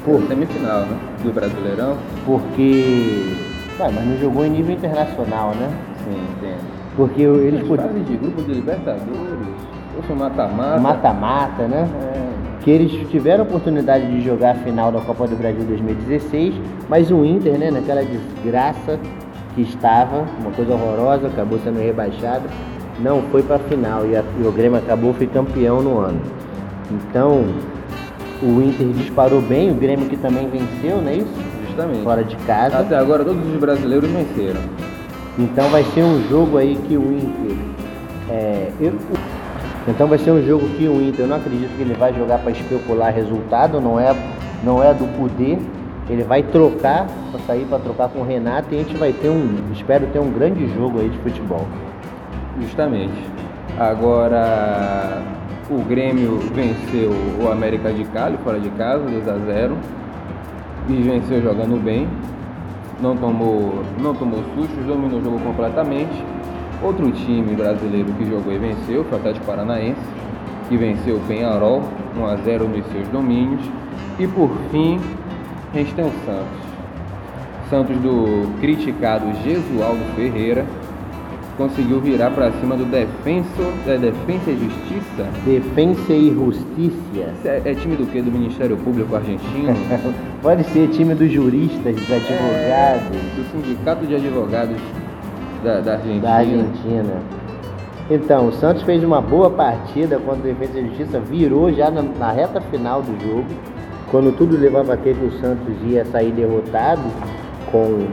por, 0.06 0.22
Semifinal, 0.26 0.80
né? 0.84 0.98
Do 1.22 1.34
Brasileirão. 1.34 1.98
porque. 2.26 3.36
Ué, 3.78 3.92
mas 3.94 4.06
não 4.08 4.18
jogou 4.20 4.46
em 4.46 4.50
nível 4.52 4.74
internacional, 4.74 5.50
né? 5.50 5.70
Sim, 6.06 6.18
entendo. 6.38 6.62
Porque 6.96 7.22
eles 7.24 7.68
fases 7.68 8.08
de 8.08 8.16
grupo 8.16 8.42
de 8.42 8.54
Libertadores. 8.54 9.12
Fosse 9.98 10.14
um 10.14 10.16
mata-mata. 10.16 10.80
Mata-mata, 10.80 11.64
né? 11.68 11.88
É, 12.16 12.27
que 12.68 12.72
eles 12.72 12.92
tiveram 13.10 13.46
a 13.46 13.48
oportunidade 13.48 14.06
de 14.08 14.22
jogar 14.26 14.52
a 14.52 14.56
final 14.56 14.92
da 14.92 15.00
Copa 15.00 15.26
do 15.26 15.38
Brasil 15.38 15.64
2016, 15.64 16.54
mas 16.90 17.10
o 17.10 17.24
Inter, 17.24 17.58
né, 17.58 17.72
naquela 17.72 18.04
desgraça 18.04 19.00
que 19.56 19.62
estava, 19.62 20.26
uma 20.42 20.52
coisa 20.52 20.74
horrorosa, 20.74 21.28
acabou 21.28 21.58
sendo 21.64 21.80
rebaixado, 21.80 22.44
não 23.00 23.22
foi 23.32 23.42
para 23.42 23.56
a 23.56 23.60
final 23.60 24.06
e, 24.06 24.18
a- 24.18 24.24
e 24.38 24.46
o 24.46 24.52
Grêmio 24.52 24.78
acabou 24.80 25.14
foi 25.14 25.28
campeão 25.28 25.82
no 25.82 25.98
ano. 26.00 26.20
Então, 26.92 27.46
o 28.44 28.62
Inter 28.62 28.88
disparou 28.88 29.42
bem, 29.42 29.72
o 29.72 29.74
Grêmio 29.76 30.06
que 30.10 30.18
também 30.18 30.50
venceu, 30.50 31.02
não 31.02 31.10
é 31.10 31.16
isso? 31.16 31.34
justamente. 31.68 32.04
Fora 32.04 32.24
de 32.26 32.36
casa. 32.38 32.80
Até 32.80 32.98
agora 32.98 33.24
todos 33.24 33.48
os 33.48 33.58
brasileiros 33.62 34.10
venceram. 34.10 34.60
Então 35.40 35.70
vai 35.70 35.86
ser 35.94 36.04
um 36.04 36.22
jogo 36.28 36.58
aí 36.58 36.78
que 36.86 36.98
o 36.98 37.14
Inter. 37.14 37.56
é, 38.30 38.68
eu- 38.82 38.92
então 39.88 40.08
vai 40.08 40.18
ser 40.18 40.32
um 40.32 40.46
jogo 40.46 40.68
que 40.70 40.86
o 40.88 41.02
Inter, 41.02 41.22
eu 41.22 41.28
não 41.28 41.38
acredito 41.38 41.76
que 41.76 41.82
ele 41.82 41.94
vai 41.94 42.14
jogar 42.14 42.40
para 42.40 42.52
especular 42.52 43.14
resultado, 43.14 43.80
não 43.80 43.98
é, 43.98 44.14
não 44.64 44.84
é 44.84 44.94
do 44.94 45.08
poder. 45.18 45.58
Ele 46.10 46.24
vai 46.24 46.44
trocar, 46.44 47.08
para 47.32 47.40
sair 47.42 47.66
para 47.66 47.80
trocar 47.80 48.10
com 48.10 48.20
o 48.20 48.24
Renato 48.24 48.74
e 48.74 48.76
a 48.76 48.80
gente 48.80 48.96
vai 48.96 49.12
ter 49.14 49.30
um. 49.30 49.72
Espero 49.74 50.08
ter 50.08 50.20
um 50.20 50.32
grande 50.32 50.68
jogo 50.74 51.00
aí 51.00 51.10
de 51.10 51.18
futebol. 51.20 51.66
Justamente. 52.62 53.18
Agora 53.78 55.22
o 55.70 55.82
Grêmio 55.84 56.38
venceu 56.54 57.12
o 57.42 57.52
América 57.52 57.92
de 57.92 58.06
Cali 58.06 58.38
fora 58.44 58.60
de 58.60 58.70
casa, 58.72 59.04
2 59.04 59.28
a 59.28 59.38
0 59.38 59.78
E 60.90 60.94
venceu 60.94 61.42
jogando 61.42 61.82
bem. 61.82 62.08
Não 63.02 63.16
tomou, 63.16 63.84
não 64.00 64.16
tomou 64.16 64.44
sustos, 64.56 64.86
dominou 64.86 65.20
o 65.20 65.24
jogo 65.24 65.40
completamente. 65.40 66.24
Outro 66.82 67.12
time 67.12 67.56
brasileiro 67.56 68.14
que 68.14 68.26
jogou 68.26 68.54
e 68.54 68.58
venceu 68.58 69.04
foi 69.06 69.14
o 69.14 69.16
Atlético 69.16 69.46
Paranaense, 69.46 70.00
que 70.70 70.78
venceu 70.78 71.16
o 71.18 71.20
Penharol 71.22 71.82
1 72.16 72.26
a 72.26 72.36
0 72.38 72.68
nos 72.68 72.86
seus 72.92 73.08
domínios. 73.08 73.62
E 74.20 74.28
por 74.28 74.50
fim, 74.72 75.00
a 75.74 75.78
gente 75.78 75.94
tem 75.96 76.06
o 76.06 76.12
Santos. 76.26 76.68
Santos 77.70 77.98
do 77.98 78.48
criticado 78.60 79.26
Gesualdo 79.44 80.04
Ferreira 80.16 80.66
conseguiu 81.58 82.00
virar 82.00 82.30
para 82.30 82.52
cima 82.52 82.78
do 82.78 82.86
Defensor, 82.86 83.74
é 83.88 83.98
Defensa 83.98 84.52
e 84.52 84.60
Justiça. 84.60 85.28
Defensa 85.44 86.14
e 86.14 86.32
Justiça. 86.32 87.50
É, 87.50 87.62
é 87.66 87.74
time 87.74 87.96
do 87.96 88.06
quê? 88.06 88.22
Do 88.22 88.32
Ministério 88.32 88.78
Público 88.78 89.16
Argentino? 89.16 89.74
Pode 90.44 90.64
ser 90.66 90.90
time 90.90 91.16
dos 91.16 91.32
juristas, 91.32 91.96
dos 91.96 92.12
advogados. 92.12 93.08
do 93.36 93.52
Sindicato 93.52 94.06
de 94.06 94.16
Advogados 94.16 94.78
da, 95.64 95.80
da 95.82 95.94
Argentina. 95.94 96.22
da 96.22 96.34
Argentina. 96.36 97.22
Então, 98.10 98.48
o 98.48 98.54
Santos 98.54 98.84
fez 98.84 99.04
uma 99.04 99.20
boa 99.20 99.50
partida 99.50 100.18
contra 100.18 100.40
o 100.40 100.54
Defesa 100.54 100.80
e 100.80 100.88
Justiça, 100.88 101.20
virou 101.20 101.72
já 101.74 101.92
na, 101.92 102.02
na 102.02 102.32
reta 102.32 102.62
final 102.62 103.02
do 103.02 103.20
jogo, 103.22 103.48
quando 104.10 104.36
tudo 104.36 104.58
levava 104.58 104.94
a 104.94 104.98
crer 104.98 105.16
que 105.16 105.26
o 105.26 105.32
Santos 105.40 105.74
ia 105.86 106.06
sair 106.06 106.32
derrotado 106.32 107.04
com 107.70 108.08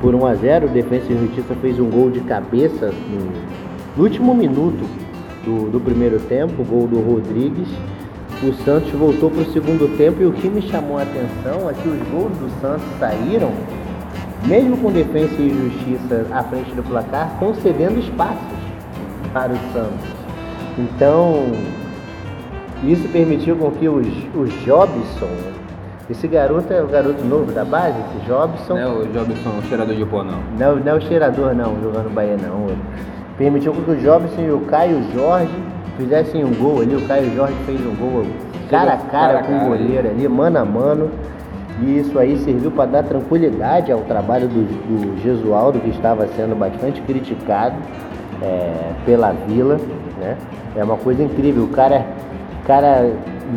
por 0.00 0.16
1 0.16 0.26
a 0.26 0.34
0 0.34 0.66
o 0.66 0.68
Defesa 0.68 1.12
e 1.12 1.16
Justiça 1.16 1.54
fez 1.60 1.78
um 1.78 1.88
gol 1.88 2.10
de 2.10 2.18
cabeça 2.22 2.86
no, 2.86 3.96
no 3.96 4.02
último 4.02 4.34
minuto 4.34 4.84
do, 5.44 5.70
do 5.70 5.80
primeiro 5.80 6.18
tempo, 6.18 6.64
gol 6.64 6.88
do 6.88 7.00
Rodrigues. 7.00 7.68
O 8.42 8.52
Santos 8.64 8.90
voltou 8.90 9.30
para 9.30 9.42
o 9.42 9.52
segundo 9.52 9.96
tempo 9.96 10.20
e 10.20 10.26
o 10.26 10.32
que 10.32 10.48
me 10.48 10.60
chamou 10.62 10.98
a 10.98 11.02
atenção 11.02 11.70
é 11.70 11.74
que 11.74 11.88
os 11.88 12.08
gols 12.08 12.36
do 12.38 12.50
Santos 12.60 12.84
saíram 12.98 13.52
mesmo 14.46 14.76
com 14.76 14.90
defesa 14.90 15.40
e 15.40 15.50
justiça 15.50 16.26
à 16.32 16.42
frente 16.42 16.74
do 16.74 16.82
placar, 16.82 17.36
concedendo 17.38 17.98
espaços 17.98 18.58
para 19.32 19.52
o 19.52 19.56
Santos. 19.72 20.08
Então, 20.78 21.52
isso 22.84 23.08
permitiu 23.08 23.56
com 23.56 23.70
que 23.70 23.88
os, 23.88 24.06
o 24.34 24.46
Jobson, 24.64 25.28
esse 26.10 26.26
garoto 26.26 26.72
é 26.72 26.82
o 26.82 26.86
garoto 26.86 27.24
novo 27.24 27.52
da 27.52 27.64
base, 27.64 27.96
esse 27.98 28.26
Jobson, 28.26 28.74
Não 28.74 28.80
é 28.80 28.86
o 28.88 29.06
Jobson, 29.06 29.50
o 29.58 29.62
cheirador 29.68 29.94
de 29.94 30.04
pó, 30.04 30.24
não. 30.24 30.38
não, 30.58 30.76
não 30.76 30.92
é 30.92 30.94
o 30.94 31.00
cheirador 31.00 31.54
não, 31.54 31.80
jogando 31.80 32.12
Bahia 32.12 32.36
não. 32.36 32.66
Permitiu 33.38 33.72
com 33.72 33.82
que 33.82 33.90
o 33.92 33.96
Jobson 33.96 34.40
e 34.40 34.50
o 34.50 34.60
Caio 34.60 35.02
Jorge 35.14 35.54
fizessem 35.96 36.44
um 36.44 36.54
gol 36.54 36.80
ali, 36.80 36.96
o 36.96 37.06
Caio 37.06 37.34
Jorge 37.34 37.54
fez 37.64 37.80
um 37.80 37.94
gol 37.94 38.24
cara 38.68 38.94
a 38.94 38.96
cara 38.96 39.42
Cara 39.42 39.44
com 39.44 39.56
o 39.56 39.68
goleiro 39.68 40.08
ali, 40.08 40.26
mano 40.26 40.58
a 40.58 40.64
mano. 40.64 41.10
E 41.80 41.98
isso 41.98 42.18
aí 42.18 42.36
serviu 42.38 42.70
para 42.70 42.86
dar 42.90 43.02
tranquilidade 43.02 43.90
ao 43.90 44.00
trabalho 44.00 44.46
do, 44.46 44.62
do 44.64 45.20
Gesualdo, 45.22 45.80
que 45.80 45.90
estava 45.90 46.26
sendo 46.28 46.54
bastante 46.54 47.00
criticado 47.02 47.76
é, 48.42 48.72
pela 49.06 49.32
Vila. 49.48 49.78
Né? 50.20 50.36
É 50.76 50.84
uma 50.84 50.96
coisa 50.96 51.22
incrível. 51.22 51.64
O 51.64 51.68
cara, 51.68 52.04
o 52.62 52.66
cara 52.66 53.10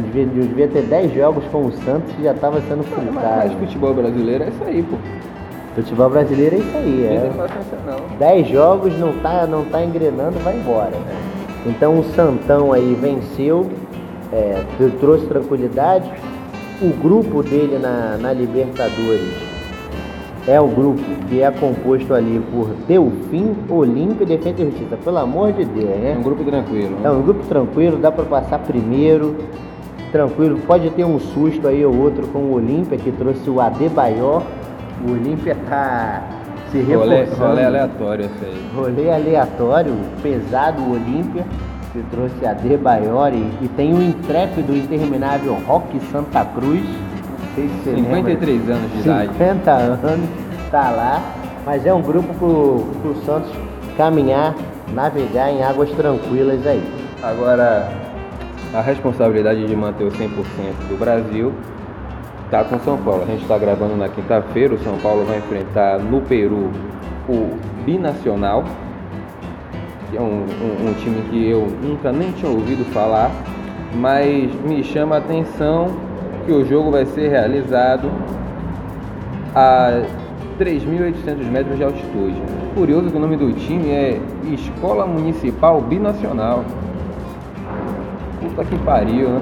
devia, 0.06 0.25
devia 0.25 0.67
ter 0.67 0.84
10 0.84 1.13
jogos 1.13 1.43
com 1.51 1.65
o 1.65 1.71
Santos 1.71 2.13
e 2.19 2.23
já 2.23 2.32
estava 2.32 2.60
sendo 2.62 2.84
criticado. 2.89 3.13
mas 3.38 3.54
futebol 3.54 3.93
brasileiro 3.93 4.43
é 4.45 4.47
isso 4.47 4.63
aí, 4.65 4.84
pô. 4.84 4.95
Futebol 5.75 6.10
brasileiro 6.10 6.56
é 6.56 6.60
isso 6.60 6.78
aí. 6.78 7.06
É. 7.06 7.32
não. 7.86 8.17
10 8.17 8.47
jogos, 8.47 8.97
não 8.97 9.12
tá, 9.19 9.45
não 9.45 9.65
tá 9.65 9.84
engrenando, 9.84 10.39
vai 10.39 10.56
embora. 10.56 10.93
Então 11.65 11.99
o 11.99 12.04
Santão 12.15 12.71
aí 12.71 12.97
venceu, 12.99 13.67
é, 14.32 14.63
tr- 14.78 14.95
trouxe 14.99 15.25
tranquilidade. 15.25 16.10
O 16.81 16.89
grupo 17.01 17.41
dele 17.41 17.79
na, 17.79 18.17
na 18.19 18.33
Libertadores 18.33 19.33
é 20.47 20.59
o 20.59 20.67
grupo 20.67 21.01
que 21.27 21.41
é 21.41 21.49
composto 21.49 22.13
ali 22.13 22.39
por 22.51 22.67
Delfim, 22.88 23.55
Olímpia 23.69 24.23
e 24.23 24.27
Defesa 24.27 24.61
e 24.61 24.65
Justiça. 24.65 24.97
Pelo 25.03 25.17
amor 25.17 25.53
de 25.53 25.65
Deus, 25.65 25.89
É 25.89 25.97
né? 26.13 26.15
um 26.19 26.21
grupo 26.21 26.43
tranquilo. 26.43 26.95
É 26.99 27.03
né? 27.03 27.11
um 27.11 27.21
grupo 27.21 27.43
tranquilo, 27.47 27.97
dá 27.97 28.11
para 28.11 28.25
passar 28.25 28.59
primeiro, 28.59 29.35
tranquilo. 30.11 30.59
Pode 30.67 30.89
ter 30.91 31.05
um 31.05 31.17
susto 31.19 31.67
aí 31.67 31.83
ou 31.83 31.95
outro 31.97 32.27
com 32.27 32.39
o 32.39 32.53
Olímpia, 32.53 32.97
que 32.97 33.11
trouxe 33.11 33.49
o 33.49 33.59
Adebayor. 33.61 34.43
O 35.07 35.11
Olímpia 35.11 35.55
tá 35.67 36.23
se 36.71 36.79
Rolê, 36.81 37.15
reforçando. 37.23 37.47
rolê 37.49 37.63
aleatório 37.63 38.25
esse 38.25 38.45
aí. 38.45 38.69
Rolê 38.75 39.11
aleatório, 39.11 39.93
pesado 40.21 40.81
Olímpia, 40.91 41.45
que 41.95 42.03
trouxe 42.12 42.45
a 42.45 42.51
Debayor 42.51 43.34
e, 43.34 43.63
e 43.63 43.69
tem 43.77 43.93
o 43.93 44.01
intrépido 44.03 44.75
interminável 44.75 45.58
Rock 45.65 45.97
Santa 46.12 46.43
Cruz. 46.43 46.84
Não 46.84 47.55
sei 47.55 47.69
se 47.69 47.75
você 47.84 47.91
lembra. 47.91 48.15
53 48.17 48.69
anos 48.69 48.91
de 48.91 48.99
idade. 48.99 49.31
50 49.31 49.71
anos, 49.71 50.29
tá 50.69 50.89
lá. 50.91 51.21
Mas 51.65 51.86
é 51.86 51.93
um 51.93 52.01
grupo 52.01 52.34
pro, 52.34 52.86
pro 53.01 53.15
Santos 53.25 53.49
caminhar, 53.95 54.53
navegar 54.93 55.49
em 55.51 55.63
águas 55.63 55.89
tranquilas 55.91 56.67
aí. 56.67 56.84
Agora, 57.23 57.89
a 58.73 58.81
responsabilidade 58.81 59.65
de 59.65 59.75
manter 59.75 60.03
o 60.03 60.12
100% 60.12 60.27
do 60.89 60.99
Brasil 60.99 61.53
está 62.43 62.63
com 62.65 62.77
São 62.79 62.97
Paulo. 62.97 63.23
A 63.23 63.25
gente 63.25 63.43
está 63.43 63.58
gravando 63.58 63.95
na 63.95 64.10
quinta-feira. 64.10 64.75
O 64.75 64.79
São 64.79 64.97
Paulo 64.97 65.23
vai 65.23 65.38
enfrentar 65.38 65.97
no 65.97 66.21
Peru 66.21 66.69
o 67.27 67.58
Binacional, 67.86 68.65
que 70.15 70.17
é 70.17 70.21
um, 70.21 70.45
um- 70.45 70.89
um 70.89 70.93
time 70.93 71.21
que 71.30 71.49
eu 71.49 71.67
nunca 71.84 72.10
nem 72.12 72.32
tinha 72.32 72.49
ouvido 72.49 72.86
falar, 72.93 73.30
mas 73.95 74.49
me 74.65 74.82
chama 74.84 75.15
a 75.15 75.17
atenção 75.17 75.88
que 76.45 76.51
o 76.54 76.65
jogo 76.65 76.89
vai 76.91 77.06
ser 77.06 77.30
realizado 77.30 78.10
a 79.54 80.04
3.800 80.58 81.45
metros 81.51 81.78
de 81.78 81.84
altitude. 81.84 82.41
Curioso 82.75 83.10
que 83.10 83.17
o 83.17 83.19
nome 83.19 83.36
do 83.36 83.51
time 83.54 83.89
é 83.89 84.19
Escola 84.54 85.06
Municipal 85.06 85.82
Binacional. 85.82 86.63
Puta 88.41 88.63
que 88.63 88.78
pariu, 88.80 89.30
né? 89.30 89.41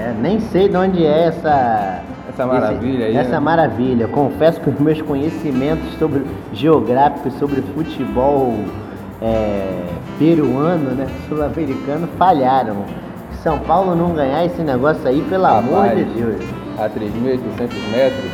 É, 0.00 0.14
nem 0.20 0.40
sei 0.40 0.68
de 0.68 0.76
onde 0.76 1.04
é 1.04 1.26
essa. 1.26 2.02
Essa 2.28 2.46
maravilha 2.46 3.06
aí, 3.06 3.16
Essa 3.16 3.32
né? 3.32 3.40
maravilha. 3.40 4.08
Confesso 4.08 4.60
que 4.60 4.68
os 4.70 4.78
meus 4.80 5.00
conhecimentos 5.02 5.86
sobre 5.98 6.22
geográficos, 6.52 7.32
sobre 7.34 7.62
futebol 7.74 8.54
é, 9.24 9.86
peruano, 10.18 10.90
né, 10.90 11.06
sul-americano, 11.28 12.06
falharam. 12.18 12.76
São 13.42 13.58
Paulo 13.60 13.94
não 13.96 14.14
ganhar 14.14 14.44
esse 14.44 14.60
negócio 14.62 15.06
aí, 15.08 15.22
pelo 15.22 15.46
amor 15.46 15.88
de 15.94 16.02
Rapaz, 16.02 16.14
Deus. 16.14 16.44
A 16.78 16.88
3.800 16.90 17.68
metros, 17.92 18.30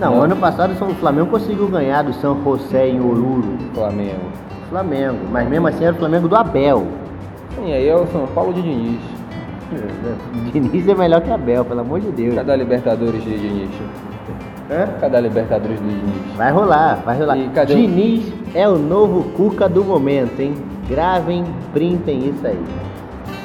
Não, 0.00 0.16
não. 0.16 0.22
ano 0.22 0.36
passado 0.36 0.72
o 0.72 0.94
Flamengo 0.94 1.26
conseguiu 1.28 1.68
ganhar 1.68 2.02
do 2.02 2.12
São 2.14 2.42
José 2.42 2.88
em 2.88 3.00
Oruro. 3.00 3.56
Flamengo. 3.74 4.30
Flamengo, 4.68 5.18
mas 5.30 5.48
mesmo 5.48 5.68
assim 5.68 5.84
era 5.84 5.94
o 5.94 5.98
Flamengo 5.98 6.26
do 6.28 6.34
Abel. 6.36 6.86
Sim, 7.54 7.72
aí 7.72 7.86
é 7.86 7.94
o 7.94 8.06
São 8.06 8.26
Paulo 8.28 8.52
de 8.54 8.62
Diniz. 8.62 9.00
Diniz 10.52 10.88
é 10.88 10.94
melhor 10.94 11.20
que 11.20 11.30
Abel, 11.30 11.64
pelo 11.64 11.80
amor 11.80 12.00
de 12.00 12.10
Deus. 12.10 12.34
Cadê 12.34 12.52
a 12.52 12.56
Libertadores 12.56 13.22
de 13.22 13.38
Diniz? 13.38 13.70
Hã? 14.72 14.88
Cadê 15.00 15.16
a 15.16 15.20
Libertadores 15.20 15.78
de 15.78 15.84
Diniz? 15.86 16.36
Vai 16.36 16.50
rolar, 16.50 17.02
vai 17.04 17.18
rolar. 17.18 17.36
E 17.36 17.48
cadê 17.50 17.74
o- 17.74 17.76
Diniz 17.76 18.32
é 18.54 18.66
o 18.68 18.78
novo 18.78 19.24
Cuca 19.36 19.68
do 19.68 19.84
momento, 19.84 20.40
hein? 20.40 20.54
Gravem, 20.88 21.44
printem 21.72 22.28
isso 22.30 22.46
aí. 22.46 22.58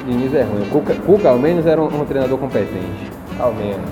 Diniz 0.06 0.32
é 0.34 0.42
ruim. 0.42 0.64
Cuca, 0.70 0.94
Cuca 0.94 1.28
ao 1.30 1.38
menos 1.38 1.66
era 1.66 1.80
um, 1.80 1.86
um 1.86 2.04
treinador 2.04 2.38
competente. 2.38 3.10
Ao 3.38 3.52
menos. 3.52 3.90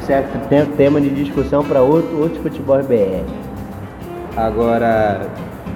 Isso 0.00 0.10
é 0.10 0.22
tem- 0.48 0.64
tema 0.66 1.00
de 1.00 1.10
discussão 1.10 1.64
para 1.64 1.80
outro, 1.82 2.20
outro 2.20 2.42
futebol 2.42 2.82
BR. 2.82 3.22
Agora, 4.36 5.20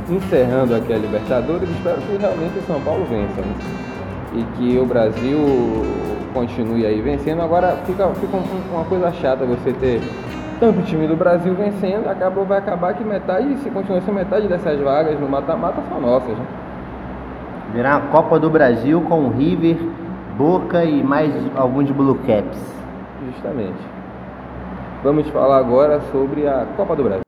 encerrando 0.08 0.74
aqui 0.74 0.92
a 0.92 0.98
Libertadores, 0.98 1.68
espero 1.70 2.00
que 2.02 2.16
realmente 2.16 2.58
o 2.58 2.62
São 2.66 2.80
Paulo 2.80 3.04
vença. 3.08 3.40
né? 3.40 3.54
E 4.34 4.42
que 4.56 4.78
o 4.78 4.86
Brasil 4.86 5.38
continue 6.32 6.86
aí 6.86 7.00
vencendo. 7.02 7.42
Agora 7.42 7.76
fica, 7.84 8.08
fica 8.14 8.36
um- 8.36 8.74
uma 8.74 8.84
coisa 8.84 9.12
chata 9.12 9.44
você 9.44 9.72
ter 9.74 10.00
tanto 10.62 10.80
time 10.82 11.08
do 11.08 11.16
Brasil 11.16 11.52
vencendo, 11.56 12.08
acabou, 12.08 12.44
vai 12.44 12.58
acabar 12.58 12.94
que 12.94 13.02
metade, 13.02 13.56
se 13.56 13.68
continuar 13.68 14.00
sendo 14.02 14.14
metade 14.14 14.46
dessas 14.46 14.78
vagas 14.78 15.18
no 15.18 15.28
mata-mata 15.28 15.82
são 15.88 16.00
nossas. 16.00 16.38
Né? 16.38 16.46
Virar 17.74 17.98
uma 17.98 18.12
Copa 18.12 18.38
do 18.38 18.48
Brasil 18.48 19.00
com 19.00 19.28
River, 19.30 19.76
Boca 20.38 20.84
e 20.84 21.02
mais 21.02 21.34
alguns 21.56 21.90
Blue 21.90 22.14
Caps. 22.24 22.60
Justamente. 23.26 23.80
Vamos 25.02 25.26
falar 25.30 25.58
agora 25.58 26.00
sobre 26.12 26.46
a 26.46 26.64
Copa 26.76 26.94
do 26.94 27.02
Brasil. 27.02 27.22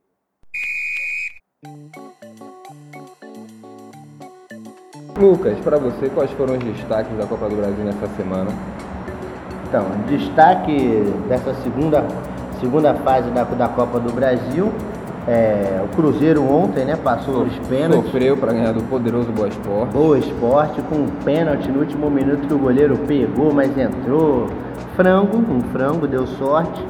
Lucas, 5.19 5.59
para 5.59 5.77
você, 5.79 6.09
quais 6.09 6.31
foram 6.31 6.55
os 6.55 6.63
destaques 6.63 7.19
da 7.19 7.27
Copa 7.27 7.49
do 7.49 7.57
Brasil 7.57 7.85
nessa 7.85 8.07
semana? 8.15 8.53
Então, 9.67 9.87
destaque 10.07 11.13
dessa 11.29 11.53
segunda, 11.55 12.05
segunda 12.61 12.95
fase 12.95 13.31
da, 13.31 13.45
da 13.45 13.69
Copa 13.69 13.99
do 13.99 14.13
Brasil. 14.13 14.73
é, 15.27 15.81
o 15.83 15.89
Cruzeiro 15.97 16.43
ontem, 16.43 16.85
né? 16.85 16.97
Passou 16.97 17.45
os 17.45 17.59
pênaltis. 17.69 18.05
Sofreu 18.05 18.37
para 18.37 18.53
ganhar 18.53 18.73
do 18.73 18.83
poderoso 18.85 19.31
Boa 19.33 19.49
Esporte. 19.49 19.93
Boa 19.93 20.19
esporte 20.19 20.83
com 20.83 20.97
um 20.97 21.09
pênalti 21.25 21.71
no 21.71 21.81
último 21.81 22.11
minuto 22.11 22.47
que 22.47 22.55
o 22.55 22.59
goleiro 22.59 22.97
pegou, 23.07 23.53
mas 23.53 23.77
entrou. 23.77 24.49
Frango, 24.97 25.39
um 25.39 25.61
frango, 25.73 26.07
deu 26.07 26.27
sorte. 26.27 26.85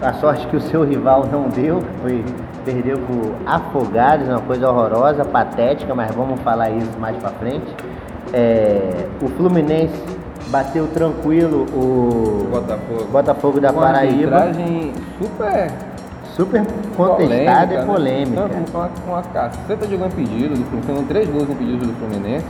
A 0.00 0.12
sorte 0.14 0.46
que 0.46 0.56
o 0.56 0.60
seu 0.60 0.84
rival 0.84 1.26
não 1.32 1.48
deu, 1.48 1.82
foi, 2.00 2.24
perdeu 2.64 2.98
por 2.98 3.34
afogados, 3.44 4.28
uma 4.28 4.40
coisa 4.40 4.70
horrorosa, 4.70 5.24
patética, 5.24 5.94
mas 5.94 6.14
vamos 6.14 6.40
falar 6.42 6.70
isso 6.70 6.96
mais 7.00 7.16
pra 7.16 7.30
frente. 7.30 7.66
É, 8.32 9.06
o 9.20 9.28
Fluminense 9.28 10.00
bateu 10.52 10.86
tranquilo 10.88 11.66
o 11.74 12.46
Botafogo. 12.50 13.04
Botafogo 13.10 13.60
da 13.60 13.72
Com 13.72 13.80
Paraíba. 13.80 14.52
super 15.18 15.72
Super 16.36 16.62
contestada 16.96 17.74
e 17.74 17.84
polêmica. 17.84 18.42
Né? 18.42 18.48
Tanto 18.54 18.72
Com 18.72 18.78
uma, 18.78 18.90
uma 19.06 19.22
caceta 19.22 19.86
de 19.86 19.96
gol 19.96 20.06
impedido 20.06 20.54
do 20.54 20.64
Fluminense, 20.64 20.86
foram 20.86 21.04
três 21.04 21.28
gols 21.28 21.48
impedidos 21.50 21.86
do 21.88 21.92
Fluminense. 21.94 22.46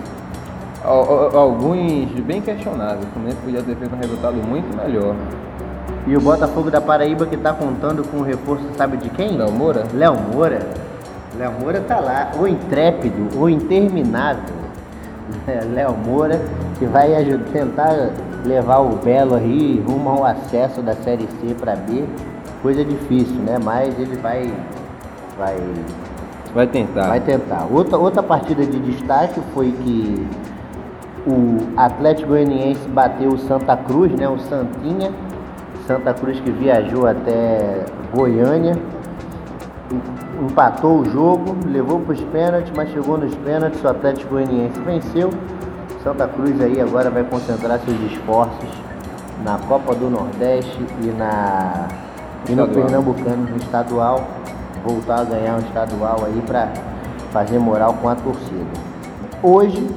Al- 0.85 1.11
al- 1.11 1.37
Alguns 1.39 2.11
bem 2.21 2.41
questionáveis. 2.41 3.03
O 3.05 3.07
Fluminense 3.09 3.39
podia 3.39 3.63
ter 3.63 3.75
feito 3.77 3.95
um 3.95 3.99
resultado 3.99 4.35
muito 4.37 4.77
melhor. 4.77 5.15
E 6.07 6.17
o 6.17 6.21
Botafogo 6.21 6.71
da 6.71 6.81
Paraíba 6.81 7.27
que 7.27 7.37
tá 7.37 7.53
contando 7.53 8.05
com 8.09 8.19
o 8.19 8.23
reforço, 8.23 8.65
sabe 8.77 8.97
de 8.99 9.09
quem? 9.11 9.37
Léo 9.37 9.51
Moura? 9.53 9.85
Léo 9.95 10.15
Moura. 10.33 10.61
Léo 11.39 11.53
Moura 11.61 11.81
tá 11.81 11.99
lá, 11.99 12.31
o 12.39 12.47
intrépido, 12.47 13.37
o 13.37 13.49
interminável. 13.49 14.55
Léo 15.75 15.93
Moura, 15.97 16.41
que 16.83 16.87
vai 16.89 17.15
aju- 17.15 17.39
tentar 17.53 18.11
levar 18.45 18.79
o 18.81 18.97
Belo 18.97 19.37
aí 19.37 19.83
rumo 19.87 20.11
ao 20.11 20.25
acesso 20.25 20.83
da 20.83 20.95
Série 20.95 21.29
C 21.41 21.55
para 21.55 21.77
B. 21.77 22.05
Coisa 22.61 22.85
difícil, 22.85 23.37
né? 23.37 23.57
Mas 23.63 23.97
ele 24.01 24.17
vai, 24.17 24.53
vai, 25.39 25.57
Vai 26.53 26.67
tentar. 26.67 27.07
vai 27.07 27.21
tentar. 27.21 27.67
Outra, 27.71 27.97
outra 27.99 28.23
partida 28.23 28.65
de 28.67 28.81
destaque 28.81 29.41
foi 29.55 29.71
que 29.71 30.27
o 31.25 31.59
Atlético 31.77 32.31
Goianiense 32.31 32.89
bateu 32.89 33.31
o 33.31 33.39
Santa 33.39 33.77
Cruz, 33.77 34.11
né? 34.13 34.29
O 34.29 34.39
Santinha. 34.41 35.13
Santa 35.87 36.13
Cruz 36.15 36.39
que 36.41 36.51
viajou 36.51 37.07
até 37.07 37.85
Goiânia. 38.15 38.77
em- 39.93 40.23
Empatou 40.47 41.01
o 41.01 41.05
jogo, 41.05 41.55
levou 41.67 42.01
para 42.01 42.15
os 42.15 42.21
pênaltis, 42.25 42.73
mas 42.77 42.89
chegou 42.91 43.17
nos 43.17 43.33
pênaltis, 43.37 43.81
o 43.85 43.89
Atlético 43.89 44.31
Goianiense 44.35 44.81
venceu. 44.81 45.31
Santa 46.03 46.27
Cruz 46.27 46.61
aí 46.61 46.81
agora 46.81 47.11
vai 47.11 47.23
concentrar 47.25 47.79
seus 47.81 48.01
esforços 48.13 48.69
na 49.45 49.59
Copa 49.69 49.95
do 49.95 50.11
Nordeste 50.11 50.85
e 51.01 51.07
na 51.07 51.87
e 52.49 52.55
no. 52.55 52.67
Pernambucano 52.69 53.49
no 53.51 53.57
estadual, 53.57 54.25
voltar 54.85 55.21
a 55.21 55.25
ganhar 55.25 55.55
um 55.55 55.59
estadual 55.59 56.25
aí 56.25 56.43
para 56.47 56.69
fazer 57.31 57.59
moral 57.59 57.95
com 57.95 58.09
a 58.09 58.17
torcida. 58.17 58.67
Hoje 59.43 59.89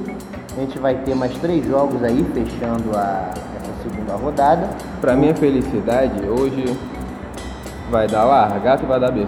a 0.56 0.60
gente 0.60 0.78
vai 0.78 0.94
ter 0.96 1.14
mais 1.14 1.36
três 1.38 1.66
jogos 1.66 2.02
aí 2.04 2.24
fechando 2.32 2.96
a 2.96 3.30
essa 3.56 3.72
segunda 3.82 4.14
rodada. 4.14 4.68
Pra 5.00 5.14
minha 5.16 5.34
felicidade, 5.34 6.24
hoje 6.28 6.76
vai 7.90 8.06
dar 8.06 8.24
Largato 8.24 8.84
e 8.84 8.86
vai 8.86 9.00
dar 9.00 9.10
BC. 9.10 9.26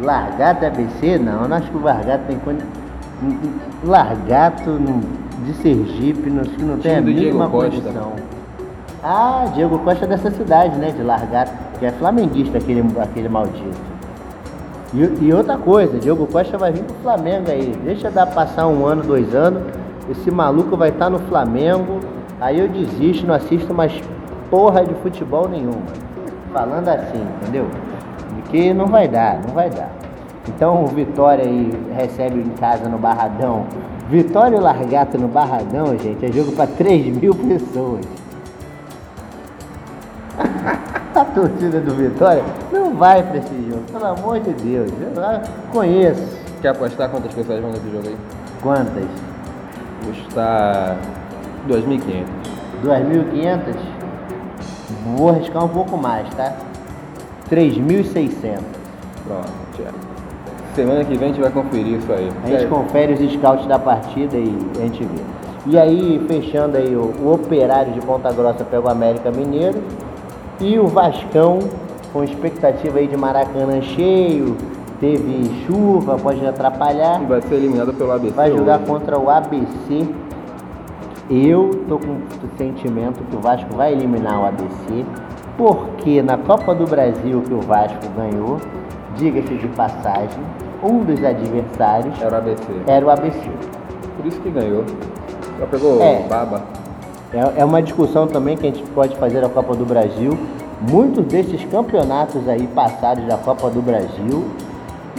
Largato 0.00 0.66
ABC? 0.66 1.18
Não, 1.18 1.42
eu 1.42 1.48
não 1.48 1.56
acho 1.56 1.70
que 1.70 1.76
o 1.76 1.82
Largato 1.82 2.24
tem 2.26 2.38
condição. 2.38 2.68
Largato 3.84 4.70
não- 4.70 5.25
de 5.44 5.54
Sergipe, 5.54 6.30
não, 6.30 6.42
acho 6.42 6.50
que 6.50 6.62
não 6.62 6.78
tem 6.78 6.96
a 6.96 7.00
mínima 7.00 7.48
condição. 7.48 8.12
Ah, 9.02 9.46
Diego 9.54 9.78
Costa 9.80 10.04
é 10.04 10.08
dessa 10.08 10.30
cidade, 10.30 10.76
né? 10.78 10.90
De 10.90 11.02
Largato, 11.02 11.52
que 11.78 11.86
é 11.86 11.92
flamenguista 11.92 12.58
aquele, 12.58 12.82
aquele 13.00 13.28
maldito. 13.28 13.96
E, 14.94 15.26
e 15.26 15.32
outra 15.32 15.58
coisa, 15.58 15.98
Diego 15.98 16.26
Costa 16.26 16.56
vai 16.56 16.72
vir 16.72 16.82
pro 16.82 16.94
Flamengo 16.96 17.50
aí. 17.50 17.74
Deixa 17.84 18.10
dar 18.10 18.26
passar 18.26 18.66
um 18.66 18.86
ano, 18.86 19.02
dois 19.02 19.34
anos. 19.34 19.62
Esse 20.10 20.30
maluco 20.30 20.76
vai 20.76 20.88
estar 20.88 21.10
no 21.10 21.18
Flamengo. 21.20 22.00
Aí 22.40 22.58
eu 22.58 22.68
desisto, 22.68 23.26
não 23.26 23.34
assisto 23.34 23.72
mais 23.74 23.92
porra 24.50 24.84
de 24.84 24.94
futebol 24.94 25.48
nenhuma. 25.48 25.82
Falando 26.52 26.88
assim, 26.88 27.26
entendeu? 27.42 27.66
Porque 28.34 28.72
não 28.72 28.86
vai 28.86 29.06
dar, 29.06 29.40
não 29.46 29.54
vai 29.54 29.68
dar. 29.68 29.90
Então 30.48 30.84
o 30.84 30.86
Vitória 30.86 31.44
aí 31.44 31.70
recebe 31.94 32.40
em 32.40 32.50
casa 32.50 32.88
no 32.88 32.98
Barradão. 32.98 33.66
Vitória 34.08 34.56
e 34.56 34.60
Largato 34.60 35.18
no 35.18 35.26
Barradão, 35.26 35.98
gente, 35.98 36.24
é 36.24 36.32
jogo 36.32 36.52
para 36.52 36.68
3 36.68 37.16
mil 37.16 37.34
pessoas. 37.34 38.06
A 41.16 41.24
torcida 41.24 41.80
do 41.80 41.94
Vitória 41.94 42.44
não 42.70 42.94
vai 42.94 43.22
para 43.22 43.38
esse 43.38 43.68
jogo, 43.68 43.82
pelo 43.90 44.04
amor 44.04 44.38
de 44.38 44.52
Deus. 44.52 44.90
Eu 45.00 45.72
conheço. 45.72 46.38
Quer 46.60 46.68
apostar 46.68 47.10
quantas 47.10 47.32
pessoas 47.32 47.60
vão 47.60 47.70
nesse 47.70 47.90
jogo 47.90 48.06
aí? 48.06 48.16
Quantas? 48.62 49.06
Custar 50.04 50.98
2.500. 51.68 52.26
2.500? 52.84 53.76
Vou 55.16 55.30
arriscar 55.30 55.64
um 55.64 55.68
pouco 55.68 55.96
mais, 55.96 56.28
tá? 56.34 56.52
3.600. 57.50 58.60
Pronto. 59.26 59.65
Semana 60.76 61.02
que 61.04 61.16
vem 61.16 61.30
a 61.30 61.32
gente 61.32 61.40
vai 61.40 61.50
conferir 61.50 61.94
isso 61.98 62.12
aí. 62.12 62.28
A 62.44 62.48
gente 62.48 62.66
confere 62.66 63.14
os 63.14 63.32
scouts 63.32 63.64
da 63.66 63.78
partida 63.78 64.36
e 64.36 64.54
a 64.78 64.82
gente 64.82 65.02
vê. 65.04 65.22
E 65.68 65.78
aí, 65.78 66.22
fechando 66.28 66.76
aí, 66.76 66.94
o, 66.94 67.12
o 67.24 67.32
Operário 67.32 67.94
de 67.94 68.00
Ponta 68.02 68.30
Grossa 68.30 68.62
pega 68.62 68.86
o 68.86 68.90
América 68.90 69.30
Mineiro 69.30 69.82
e 70.60 70.78
o 70.78 70.86
Vascão, 70.86 71.60
com 72.12 72.22
expectativa 72.22 72.98
aí 72.98 73.06
de 73.06 73.16
Maracanã 73.16 73.80
cheio, 73.80 74.54
teve 75.00 75.50
chuva, 75.66 76.18
pode 76.18 76.46
atrapalhar, 76.46 77.20
Vai 77.22 77.40
ser 77.40 77.54
eliminado 77.54 77.94
pelo 77.94 78.12
ABC. 78.12 78.34
vai 78.34 78.50
jogar 78.50 78.76
hoje. 78.76 78.86
contra 78.86 79.18
o 79.18 79.30
ABC. 79.30 80.06
Eu 81.30 81.70
tô 81.88 81.98
com 81.98 82.12
o 82.12 82.58
sentimento 82.58 83.24
que 83.24 83.34
o 83.34 83.40
Vasco 83.40 83.74
vai 83.74 83.92
eliminar 83.92 84.42
o 84.42 84.46
ABC, 84.46 85.06
porque 85.56 86.22
na 86.22 86.36
Copa 86.36 86.74
do 86.74 86.84
Brasil 86.84 87.42
que 87.42 87.54
o 87.54 87.62
Vasco 87.62 88.06
ganhou, 88.14 88.58
diga-se 89.16 89.54
de 89.54 89.66
passagem, 89.68 90.38
um 90.86 91.04
dos 91.04 91.22
adversários 91.24 92.20
Era 92.20 92.34
o 92.34 92.38
ABC. 92.38 92.62
era 92.86 93.06
o 93.06 93.10
ABC. 93.10 93.50
Por 94.16 94.26
isso 94.26 94.40
que 94.40 94.50
ganhou. 94.50 94.84
Só 95.58 95.66
pegou 95.66 96.00
É. 96.02 96.22
baba. 96.28 96.62
É, 97.32 97.60
é 97.60 97.64
uma 97.64 97.82
discussão 97.82 98.26
também 98.26 98.56
que 98.56 98.66
a 98.66 98.70
gente 98.70 98.82
pode 98.90 99.16
fazer 99.16 99.40
na 99.40 99.48
Copa 99.48 99.74
do 99.74 99.84
Brasil. 99.84 100.36
Muitos 100.90 101.24
desses 101.26 101.64
campeonatos 101.64 102.46
aí 102.48 102.66
passados 102.68 103.24
da 103.26 103.36
Copa 103.38 103.70
do 103.70 103.80
Brasil, 103.82 104.44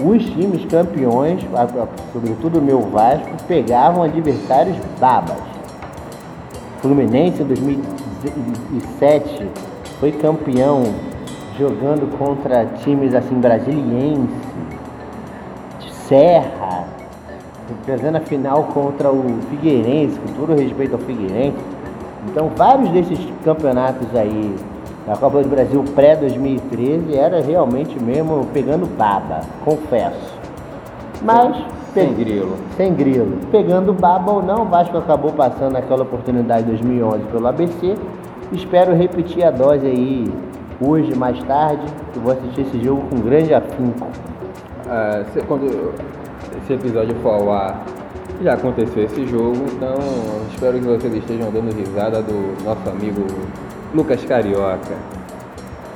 os 0.03 0.23
times 0.23 0.63
campeões, 0.65 1.41
a- 1.55 1.63
a- 1.63 1.87
sobretudo 2.13 2.59
o 2.59 2.61
meu 2.61 2.81
Vasco, 2.81 3.27
pegavam 3.47 4.03
adversários 4.03 4.77
babas. 4.99 5.37
Fluminense 6.81 7.41
em 7.41 7.45
2007 7.45 9.47
foi 9.99 10.11
campeão 10.11 10.83
jogando 11.57 12.07
contra 12.17 12.65
times 12.83 13.15
assim 13.15 13.35
brasiliense, 13.35 14.21
de 14.21 14.46
Serra, 16.07 16.85
perdendo 17.85 18.15
a 18.15 18.21
final 18.21 18.63
contra 18.73 19.11
o 19.11 19.39
Figueirense, 19.49 20.17
com 20.19 20.33
todo 20.33 20.57
respeito 20.57 20.93
ao 20.93 20.99
Figueirense. 20.99 21.57
Então, 22.29 22.49
vários 22.55 22.89
desses 22.91 23.19
campeonatos 23.43 24.07
aí, 24.15 24.55
a 25.07 25.17
Copa 25.17 25.43
do 25.43 25.49
Brasil 25.49 25.83
pré-2013, 25.95 27.13
era 27.13 27.41
realmente 27.41 28.01
mesmo 28.01 28.45
pegando 28.53 28.85
baba, 28.97 29.41
confesso. 29.65 30.37
Mas. 31.21 31.57
Sem 31.93 32.13
grilo. 32.13 32.55
Sem 32.77 32.93
grilo. 32.93 33.39
Pegando 33.51 33.91
baba 33.91 34.31
ou 34.31 34.43
não, 34.43 34.61
o 34.61 34.65
Vasco 34.65 34.97
acabou 34.97 35.31
passando 35.31 35.75
aquela 35.75 36.03
oportunidade 36.03 36.63
em 36.63 36.69
2011 36.69 37.23
pelo 37.25 37.47
ABC. 37.47 37.95
Espero 38.51 38.95
repetir 38.95 39.43
a 39.43 39.51
dose 39.51 39.85
aí 39.85 40.31
hoje, 40.79 41.15
mais 41.15 41.41
tarde, 41.43 41.85
que 42.13 42.19
vou 42.19 42.31
assistir 42.31 42.61
esse 42.61 42.81
jogo 42.81 43.01
com 43.09 43.17
grande 43.17 43.53
afinco. 43.53 44.07
Ah, 44.89 45.23
se- 45.33 45.41
quando 45.41 45.93
esse 46.63 46.73
episódio 46.73 47.15
for 47.21 47.29
ao 47.33 47.51
ar, 47.51 47.83
já 48.41 48.53
aconteceu 48.53 49.03
esse 49.03 49.25
jogo, 49.27 49.57
então 49.73 49.95
espero 50.53 50.79
que 50.79 50.85
vocês 50.85 51.13
estejam 51.15 51.51
dando 51.51 51.73
risada 51.75 52.21
do 52.21 52.63
nosso 52.63 52.89
amigo 52.89 53.25
Lucas 53.93 54.23
Carioca. 54.25 54.95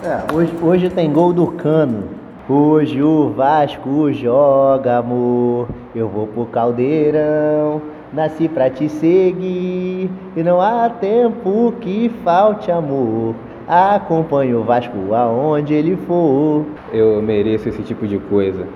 É, 0.04 0.34
hoje, 0.34 0.54
hoje 0.62 0.90
tem 0.90 1.12
gol 1.12 1.32
do 1.32 1.48
Cano. 1.48 2.04
Hoje 2.50 3.02
o 3.02 3.30
Vasco 3.30 4.12
joga, 4.12 4.98
amor. 4.98 5.68
Eu 5.96 6.10
vou 6.10 6.26
pro 6.28 6.46
caldeirão. 6.48 7.82
Nasci 8.12 8.50
pra 8.50 8.70
te 8.70 8.90
seguir. 8.90 10.10
E 10.36 10.44
não 10.44 10.60
há 10.60 10.90
tempo 10.90 11.74
que 11.80 12.10
falte 12.26 12.72
amor. 12.72 13.36
Acompanhe 13.68 14.54
o 14.56 14.64
Vasco 14.64 15.14
aonde 15.14 15.74
ele 15.74 15.96
for. 15.96 16.66
Eu 16.92 17.22
mereço 17.22 17.70
esse 17.70 17.84
tipo 17.84 18.06
de 18.08 18.18
coisa. 18.18 18.68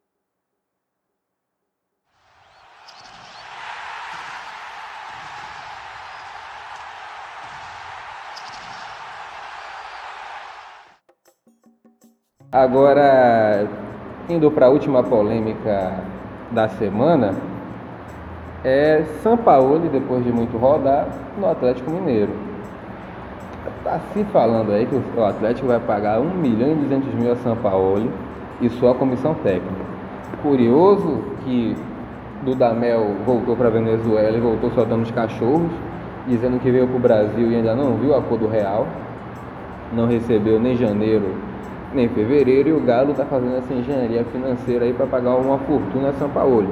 Agora, 12.55 13.67
indo 14.29 14.49
para 14.49 14.67
a 14.67 14.69
última 14.69 15.03
polêmica 15.03 15.91
da 16.51 16.69
semana, 16.69 17.33
é 18.63 19.03
São 19.21 19.35
Paulo, 19.35 19.77
depois 19.91 20.23
de 20.23 20.31
muito 20.31 20.57
rodar, 20.57 21.05
no 21.37 21.49
Atlético 21.49 21.91
Mineiro. 21.91 22.31
Tá 23.83 23.99
se 24.13 24.23
falando 24.31 24.71
aí 24.71 24.85
que 24.85 24.95
o 24.95 25.25
Atlético 25.25 25.67
vai 25.67 25.81
pagar 25.81 26.21
1 26.21 26.29
milhão 26.29 26.71
e 26.71 26.75
200 26.75 27.13
mil 27.15 27.33
a 27.33 27.35
São 27.35 27.57
Paulo 27.57 28.09
e 28.61 28.69
só 28.69 28.91
a 28.91 28.95
comissão 28.95 29.33
técnica. 29.33 29.83
Curioso 30.41 31.25
que 31.43 31.75
Dudamel 32.45 33.17
voltou 33.25 33.57
para 33.57 33.69
Venezuela 33.69 34.37
e 34.37 34.39
voltou 34.39 34.71
soltando 34.71 35.01
os 35.01 35.11
cachorros, 35.11 35.73
dizendo 36.25 36.57
que 36.61 36.71
veio 36.71 36.87
para 36.87 36.95
o 36.95 36.99
Brasil 37.01 37.51
e 37.51 37.55
ainda 37.57 37.75
não 37.75 37.97
viu 37.97 38.15
a 38.15 38.21
cor 38.21 38.37
do 38.37 38.47
real, 38.47 38.87
não 39.91 40.07
recebeu 40.07 40.57
nem 40.57 40.77
janeiro 40.77 41.53
nem 41.95 42.09
fevereiro 42.09 42.69
e 42.69 42.73
o 42.73 42.81
Galo 42.81 43.11
está 43.11 43.25
fazendo 43.25 43.57
essa 43.57 43.73
engenharia 43.73 44.23
financeira 44.25 44.85
aí 44.85 44.93
para 44.93 45.07
pagar 45.07 45.35
uma 45.35 45.57
fortuna 45.59 46.09
a 46.09 46.13
São 46.13 46.29
Paulo. 46.29 46.67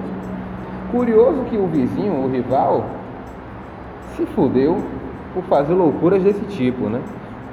Curioso 0.92 1.46
que 1.50 1.58
o 1.58 1.66
vizinho, 1.66 2.14
o 2.14 2.30
rival, 2.30 2.86
se 4.16 4.26
fudeu 4.28 4.78
por 5.34 5.44
fazer 5.46 5.74
loucuras 5.74 6.22
desse 6.22 6.46
tipo, 6.46 6.88
né? 6.88 7.02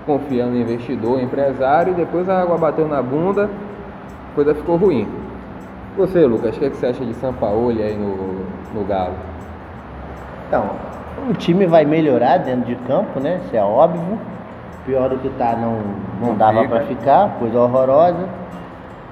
Confiando 0.05 0.57
em 0.57 0.63
investidor, 0.63 1.21
empresário, 1.21 1.93
e 1.93 1.97
depois 1.97 2.29
a 2.29 2.43
água 2.43 2.59
bateu 2.59 2.87
na 2.87 3.01
bunda, 3.01 3.49
a 4.31 4.35
coisa 4.35 4.55
ficou 4.55 4.77
ruim. 4.77 5.09
Você, 5.97 6.27
Lucas, 6.27 6.57
o 6.57 6.59
que, 6.59 6.67
é 6.67 6.71
que 6.71 6.77
você 6.77 6.87
acha 6.87 7.05
de 7.05 7.15
São 7.15 7.33
Paulo 7.33 7.71
aí 7.71 7.97
no, 7.97 8.45
no 8.75 8.85
Galo? 8.87 9.15
Então, 10.47 10.71
o 11.29 11.35
time 11.35 11.67
vai 11.67 11.85
melhorar 11.85 12.39
dentro 12.39 12.67
de 12.67 12.75
campo, 12.87 13.21
né? 13.21 13.41
Isso 13.45 13.57
é 13.57 13.63
óbvio. 13.63 14.19
Pior 14.91 15.09
do 15.09 15.19
que 15.19 15.29
tá, 15.39 15.55
não, 15.55 15.79
não 16.21 16.31
Não 16.31 16.37
dava 16.37 16.67
para 16.67 16.81
ficar, 16.81 17.37
coisa 17.39 17.61
horrorosa. 17.61 18.29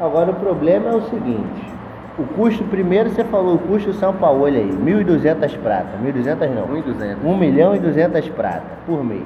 Agora 0.01 0.33
o 0.33 0.35
problema 0.35 0.91
é 0.91 0.95
o 0.97 1.03
seguinte: 1.03 1.73
o 2.19 2.25
custo, 2.35 2.65
primeiro 2.65 3.11
você 3.11 3.23
falou 3.23 3.55
o 3.55 3.59
custo 3.61 3.93
São 3.93 4.13
Paulo 4.13 4.47
aí, 4.47 4.69
1.200 4.69 5.57
prata. 5.59 5.91
1.200 6.05 6.51
não. 6.51 6.67
1.200. 6.67 7.17
1 7.25 7.37
milhão 7.37 7.77
e 7.77 7.79
200 7.79 8.29
prata 8.31 8.65
por 8.87 9.05
mês. 9.05 9.23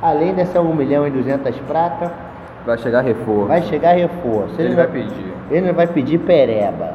Além 0.00 0.32
dessa 0.32 0.58
1 0.58 0.74
milhão 0.74 1.06
e 1.06 1.10
200 1.10 1.54
prata, 1.58 2.10
Vai 2.64 2.78
chegar 2.78 3.02
reforço. 3.02 3.46
vai 3.48 3.62
chegar 3.62 3.92
reforço. 3.92 4.54
Ele 4.58 4.74
vai 4.74 4.86
pedir. 4.86 5.34
Ele 5.50 5.66
não 5.66 5.74
vai 5.74 5.86
pedir 5.86 6.18
Pereba. 6.20 6.94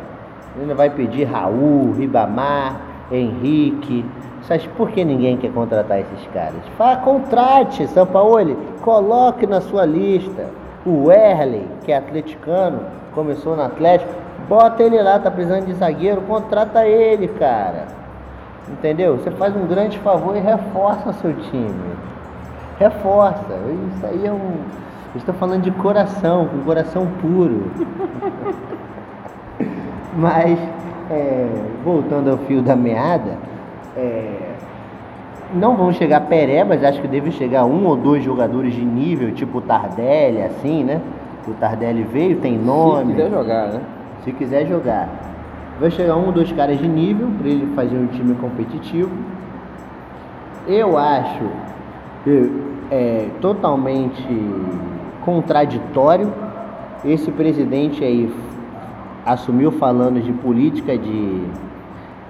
Ele 0.55 0.65
não 0.65 0.75
vai 0.75 0.89
pedir 0.89 1.25
Raul, 1.25 1.91
Ribamar, 1.91 2.81
Henrique. 3.11 4.05
Sabe 4.43 4.69
por 4.77 4.91
que 4.91 5.03
ninguém 5.03 5.37
quer 5.37 5.51
contratar 5.51 5.99
esses 5.99 6.27
caras? 6.33 6.61
Fala, 6.77 6.97
contrate, 6.97 7.87
São 7.87 8.05
Paulo, 8.05 8.55
coloque 8.81 9.45
na 9.45 9.61
sua 9.61 9.85
lista. 9.85 10.45
O 10.85 11.07
Werley, 11.07 11.67
que 11.83 11.91
é 11.91 11.97
atleticano, 11.97 12.79
começou 13.13 13.57
no 13.57 13.63
Atlético, 13.63 14.13
bota 14.47 14.83
ele 14.83 15.01
lá, 15.01 15.19
tá 15.19 15.29
precisando 15.29 15.65
de 15.65 15.73
zagueiro, 15.73 16.21
contrata 16.21 16.87
ele, 16.87 17.27
cara. 17.27 17.87
Entendeu? 18.69 19.17
Você 19.17 19.31
faz 19.31 19.55
um 19.55 19.65
grande 19.65 19.97
favor 19.99 20.35
e 20.35 20.39
reforça 20.39 21.13
seu 21.13 21.33
time. 21.33 21.95
Reforça. 22.79 23.53
Isso 23.95 24.05
aí 24.05 24.25
é 24.25 24.31
um. 24.31 24.57
Estou 25.15 25.33
falando 25.35 25.63
de 25.63 25.71
coração, 25.71 26.47
com 26.47 26.59
coração 26.59 27.07
puro. 27.21 27.71
Mas, 30.15 30.59
é, 31.09 31.47
voltando 31.83 32.29
ao 32.29 32.37
fio 32.39 32.61
da 32.61 32.75
meada, 32.75 33.37
é, 33.95 34.55
não 35.53 35.75
vão 35.75 35.91
chegar 35.93 36.21
perebas, 36.21 36.83
acho 36.83 37.01
que 37.01 37.07
deve 37.07 37.31
chegar 37.31 37.65
um 37.65 37.85
ou 37.85 37.95
dois 37.95 38.23
jogadores 38.23 38.73
de 38.73 38.83
nível, 38.83 39.31
tipo 39.31 39.59
o 39.59 39.61
Tardelli, 39.61 40.41
assim, 40.41 40.83
né? 40.83 41.01
O 41.47 41.51
Tardelli 41.51 42.03
veio, 42.03 42.37
tem 42.37 42.57
nome. 42.57 43.13
Se 43.13 43.13
quiser 43.13 43.29
jogar, 43.29 43.67
né? 43.67 43.81
Se 44.23 44.31
quiser 44.33 44.67
jogar. 44.67 45.09
Vai 45.79 45.91
chegar 45.91 46.15
um 46.15 46.25
ou 46.25 46.31
dois 46.31 46.51
caras 46.51 46.77
de 46.77 46.87
nível 46.87 47.29
para 47.37 47.47
ele 47.47 47.67
fazer 47.75 47.95
um 47.95 48.07
time 48.07 48.35
competitivo. 48.35 49.11
Eu 50.67 50.97
acho 50.97 51.45
é, 52.91 53.27
totalmente 53.39 54.27
contraditório 55.23 56.33
esse 57.05 57.31
presidente 57.31 58.03
aí 58.03 58.29
assumiu 59.27 59.71
falando 59.71 60.21
de 60.21 60.31
política 60.31 60.97
de 60.97 61.43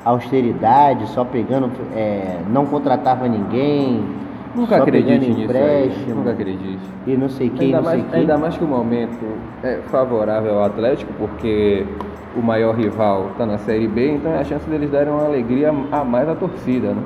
austeridade, 0.04 1.08
só 1.10 1.24
pegando, 1.24 1.70
é, 1.96 2.40
não 2.50 2.66
contratava 2.66 3.28
ninguém, 3.28 4.04
Nunca 4.56 4.78
só 4.78 4.84
acredite 4.84 5.20
pegando 5.20 5.28
nisso 5.38 5.40
aí. 5.40 5.44
empréstimo 5.46 6.16
Nunca 6.16 6.32
acredite. 6.32 6.80
e 7.06 7.18
não 7.18 7.30
sei 7.30 7.50
quem, 7.50 7.66
Ainda 7.68 7.78
não 7.82 7.84
sei 7.90 7.98
mais, 8.00 8.12
quem. 8.12 8.20
ainda 8.22 8.38
mais 8.38 8.58
que 8.58 8.64
o 8.64 8.68
momento 8.68 9.26
é 9.64 9.80
favorável 9.90 10.60
ao 10.60 10.66
Atlético, 10.66 11.12
porque 11.20 11.86
o 12.36 12.42
maior 12.42 12.76
rival 12.76 13.28
está 13.32 13.46
na 13.46 13.58
Série 13.58 13.88
B, 13.88 14.14
então 14.16 14.32
é 14.32 14.40
a 14.40 14.44
chance 14.44 14.68
deles 14.70 14.90
darem 14.90 15.12
uma 15.12 15.26
alegria 15.26 15.74
a 15.92 16.04
mais 16.04 16.28
à 16.30 16.36
torcida, 16.36 16.90
né? 16.90 17.02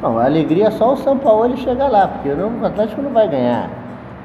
Não, 0.00 0.18
a 0.18 0.24
alegria 0.24 0.66
é 0.66 0.70
só 0.70 0.94
o 0.94 0.96
São 0.96 1.16
Paulo 1.18 1.56
chegar 1.56 1.88
lá, 1.88 2.08
porque 2.08 2.30
não, 2.30 2.50
o 2.60 2.66
Atlético 2.66 3.00
não 3.02 3.10
vai 3.10 3.28
ganhar 3.28 3.70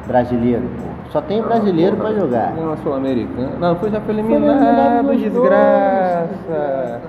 brasileiro, 0.08 0.64
pô. 0.78 1.12
Só 1.12 1.22
tem 1.22 1.42
brasileiro 1.42 1.96
para 1.98 2.14
jogar. 2.14 2.54
Ganhou 2.54 2.70
uma 2.70 2.78
Sul-Americana. 2.78 3.52
Não, 3.60 3.76
foi 3.76 3.92
já 3.92 4.02
foi 4.02 4.14
eliminado 4.14 4.44
eliminado, 4.44 5.04
nos 5.04 5.22
desgraça. 5.22 7.02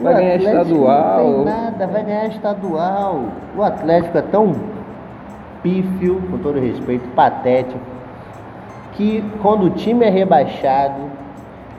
Vai 0.00 0.14
ganhar 0.14 0.36
estadual. 0.36 1.24
Não 1.24 1.34
tem 1.34 1.44
nada, 1.44 1.86
vai 1.86 2.04
ganhar 2.04 2.26
estadual. 2.26 3.20
O 3.56 3.62
Atlético 3.62 4.18
é 4.18 4.22
tão 4.22 4.54
pífio, 5.62 6.20
com 6.30 6.38
todo 6.38 6.58
respeito, 6.58 7.08
patético, 7.14 7.78
que 8.92 9.24
quando 9.40 9.66
o 9.66 9.70
time 9.70 10.04
é 10.04 10.10
rebaixado, 10.10 11.00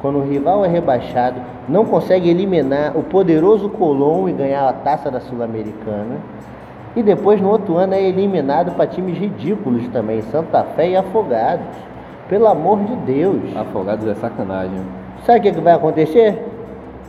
quando 0.02 0.20
o 0.20 0.22
rival 0.22 0.66
é 0.66 0.68
rebaixado, 0.68 1.40
não 1.68 1.86
consegue 1.86 2.30
eliminar 2.30 2.98
o 2.98 3.04
poderoso 3.04 3.70
Colón 3.70 4.28
e 4.30 4.34
ganhar 4.34 4.68
a 4.68 4.74
taça 4.74 5.12
da 5.12 5.20
Sul-Americana. 5.20 6.18
E 6.96 7.02
depois 7.02 7.42
no 7.42 7.50
outro 7.50 7.78
ano 7.78 7.94
é 7.96 8.02
eliminado 8.02 8.72
para 8.76 8.86
times 8.86 9.18
ridículos 9.18 9.88
também, 9.90 10.22
Santa 10.24 10.64
Fé 10.76 10.90
e 10.90 10.96
Afogados. 10.96 11.66
Pelo 12.30 12.48
amor 12.48 12.80
de 12.84 12.96
Deus. 12.98 13.56
Afogados 13.56 14.08
é 14.08 14.14
sacanagem. 14.16 14.80
Sabe 15.26 15.40
o 15.40 15.42
que, 15.42 15.52
que 15.52 15.60
vai 15.62 15.74
acontecer? 15.74 16.46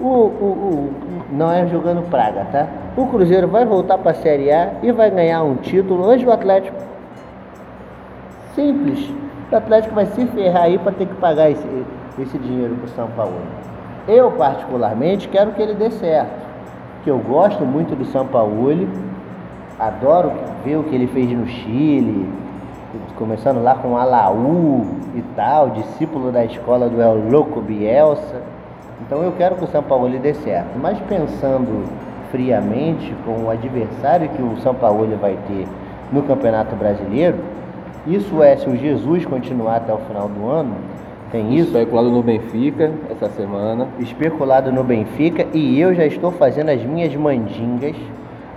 O, 0.01 0.05
o, 0.05 0.09
o- 0.11 0.93
não 1.31 1.53
é 1.53 1.67
jogando 1.67 2.03
praga, 2.11 2.47
tá? 2.51 2.67
O 2.97 3.07
Cruzeiro 3.07 3.47
vai 3.49 3.65
voltar 3.65 3.99
para 3.99 4.11
a 4.11 4.15
Série 4.15 4.51
A 4.51 4.73
e 4.83 4.91
vai 4.91 5.11
ganhar 5.11 5.43
um 5.43 5.57
título 5.57 6.09
antes 6.11 6.25
do 6.25 6.33
Atlético. 6.33 6.77
Simples. 8.55 9.11
O 9.53 9.57
Atlético 9.57 9.95
vai 9.95 10.07
se 10.07 10.27
ferrar 10.27 10.65
aí 10.65 10.79
para 10.79 10.93
ter 10.93 11.07
que 11.07 11.15
pagar 11.15 11.51
esse, 11.51 11.67
esse 12.19 12.39
dinheiro 12.39 12.75
para 12.77 12.87
o 12.87 12.89
São 12.89 13.09
Paulo. 13.17 13.35
Eu, 14.09 14.31
particularmente, 14.33 15.29
quero 15.29 15.53
que 15.53 15.63
ele 15.63 15.75
dê 15.75 15.91
certo. 15.91 16.45
Que 17.05 17.11
eu 17.11 17.19
gosto 17.19 17.65
muito 17.65 17.95
do 17.97 18.05
São 18.07 18.27
Paulo. 18.27 18.89
Adoro 19.79 20.31
ver 20.65 20.77
o 20.77 20.85
que 20.85 20.95
ele 20.95 21.09
fez 21.09 21.29
no 21.31 21.47
Chile, 21.47 22.29
começando 23.17 23.63
lá 23.63 23.75
com 23.75 23.97
Alaú 23.97 24.87
e 25.17 25.23
tal, 25.35 25.71
discípulo 25.71 26.31
da 26.31 26.45
escola 26.45 26.89
do 26.89 27.03
El 27.03 27.29
Loco 27.29 27.61
Bielsa. 27.61 28.43
Então 29.01 29.23
eu 29.23 29.33
quero 29.33 29.57
que 29.57 29.65
o 29.65 29.67
São 29.67 29.83
Paulo 29.83 30.09
dê 30.19 30.33
certo. 30.35 30.79
Mas 30.81 30.99
pensando 31.01 31.89
friamente 32.31 33.15
com 33.25 33.45
o 33.45 33.51
adversário 33.51 34.29
que 34.29 34.43
o 34.43 34.57
São 34.59 34.75
Paulo 34.75 35.09
vai 35.21 35.37
ter 35.49 35.67
no 36.13 36.23
Campeonato 36.23 36.77
Brasileiro. 36.77 37.39
Isso 38.07 38.43
é 38.43 38.57
se 38.57 38.69
o 38.69 38.77
Jesus 38.77 39.27
continuar 39.27 39.77
até 39.77 39.93
o 39.93 39.99
final 39.99 40.29
do 40.29 40.49
ano. 40.49 40.75
Tem 41.33 41.53
isso. 41.57 41.77
Especulado 41.77 42.11
no 42.11 42.23
Benfica 42.23 42.93
essa 43.11 43.29
semana. 43.31 43.89
Especulado 43.99 44.71
no 44.71 44.85
Benfica 44.85 45.47
e 45.53 45.81
eu 45.81 45.95
já 45.95 46.07
estou 46.07 46.31
fazendo 46.31 46.71
as 46.71 46.83
minhas 46.85 47.15
mandingas 47.17 47.97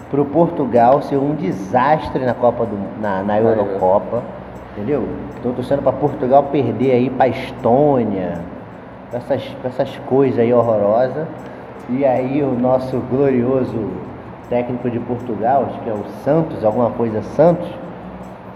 para 0.09 0.21
o 0.21 0.25
Portugal 0.25 1.01
ser 1.01 1.17
um 1.17 1.35
desastre 1.35 2.23
na 2.23 2.33
Copa 2.33 2.65
do 2.65 2.77
na, 3.01 3.23
na 3.23 3.39
Eurocopa, 3.39 4.23
entendeu? 4.71 5.07
Estou 5.35 5.53
torcendo 5.53 5.81
para 5.81 5.91
Portugal 5.91 6.43
perder 6.43 6.91
aí 6.91 7.09
para 7.09 7.27
Estônia, 7.27 8.39
pra 9.09 9.19
essas, 9.19 9.43
pra 9.61 9.69
essas 9.69 9.97
coisas 10.07 10.39
aí 10.39 10.53
horrorosas. 10.53 11.27
E 11.89 12.05
aí 12.05 12.43
o 12.43 12.51
nosso 12.51 12.97
glorioso 13.09 13.89
técnico 14.49 14.89
de 14.89 14.99
Portugal, 14.99 15.67
acho 15.69 15.79
que 15.81 15.89
é 15.89 15.93
o 15.93 16.03
Santos, 16.23 16.63
alguma 16.63 16.89
coisa 16.91 17.21
Santos, 17.21 17.67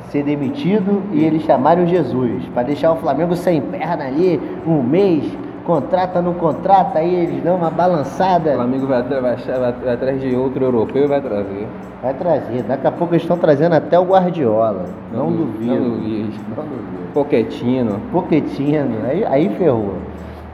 ser 0.10 0.24
demitido 0.24 1.04
e 1.14 1.24
eles 1.24 1.44
chamarem 1.44 1.86
o 1.86 1.88
Jesus, 1.88 2.44
para 2.54 2.64
deixar 2.64 2.92
o 2.92 2.98
Flamengo 2.98 3.36
sem 3.36 3.62
perna 3.62 4.06
ali 4.06 4.40
um 4.68 4.84
mês, 4.84 5.26
contrata, 5.62 6.22
não 6.22 6.34
contrata, 6.34 7.00
aí 7.00 7.14
eles 7.14 7.44
dão 7.44 7.56
uma 7.56 7.70
balançada. 7.70 8.52
O 8.52 8.56
Flamengo 8.56 8.88
vai, 8.88 9.02
vai, 9.04 9.22
vai, 9.22 9.72
vai 9.74 9.94
atrás 9.94 10.22
de 10.22 10.36
outro 10.36 10.64
europeu 10.66 11.06
e 11.06 11.08
vai 11.08 11.22
trazer. 11.22 11.68
Vai 12.02 12.14
trazer, 12.14 12.64
daqui 12.64 12.88
a 12.88 12.92
pouco 12.92 13.14
eles 13.14 13.24
estão 13.24 13.38
trazendo 13.38 13.74
até 13.74 13.98
o 14.00 14.04
Guardiola. 14.04 14.86
Não, 15.14 15.26
Não 15.30 15.32
du- 15.32 15.46
duvido. 15.46 15.76
não 15.76 15.90
duvido. 15.90 16.34
Não 16.56 16.64
duvido. 16.64 17.14
Poquetino. 17.14 18.00
Poquetino, 18.12 19.06
aí, 19.08 19.24
aí 19.26 19.50
ferrou. 19.58 19.94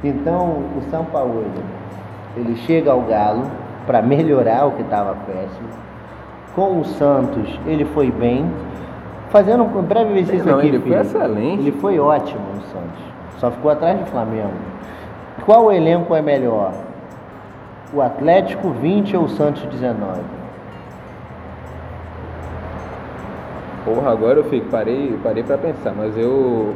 Então 0.04 0.58
o 0.78 0.82
São 0.92 1.06
Paulo, 1.06 1.44
ele 2.36 2.56
chega 2.58 2.92
ao 2.92 3.02
Galo 3.02 3.44
para 3.86 4.02
melhorar 4.02 4.66
o 4.68 4.72
que 4.72 4.82
estava 4.82 5.16
péssimo. 5.26 5.68
Com 6.56 6.80
o 6.82 6.86
Santos, 6.86 7.60
ele 7.66 7.86
foi 7.86 8.12
bem. 8.12 8.46
Fazendo 9.30 9.64
um 9.64 9.82
breve 9.82 10.20
exercício 10.20 10.56
aqui, 10.58 10.68
ele 10.68 10.80
foi 10.80 10.90
filho. 10.92 11.02
excelente. 11.02 11.62
Ele 11.62 11.72
foi 11.74 12.00
ótimo 12.00 12.42
no 12.56 12.62
Santos. 12.62 13.04
Só 13.38 13.52
ficou 13.52 13.70
atrás 13.72 14.00
do 14.00 14.06
Flamengo. 14.08 14.54
Qual 15.48 15.72
elenco 15.72 16.14
é 16.14 16.22
melhor? 16.22 16.74
O 17.94 18.02
Atlético 18.02 18.70
20 18.72 19.16
ou 19.16 19.24
o 19.24 19.30
Santos 19.30 19.64
19? 19.64 20.20
Porra, 23.86 24.12
agora 24.12 24.40
eu 24.40 24.44
fico, 24.44 24.68
parei, 24.70 25.18
parei 25.24 25.44
pra 25.44 25.58
pensar, 25.58 25.94
mas 25.96 26.18
eu. 26.18 26.76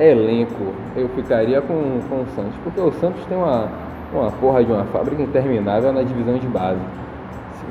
Elenco, 0.00 0.74
eu 0.96 1.08
ficaria 1.10 1.62
com, 1.62 2.00
com 2.08 2.22
o 2.22 2.26
Santos, 2.34 2.56
porque 2.64 2.80
o 2.80 2.90
Santos 2.94 3.24
tem 3.26 3.38
uma, 3.38 3.68
uma 4.12 4.32
porra 4.32 4.64
de 4.64 4.72
uma 4.72 4.84
fábrica 4.86 5.22
interminável 5.22 5.92
na 5.92 6.02
divisão 6.02 6.36
de 6.38 6.48
base. 6.48 6.80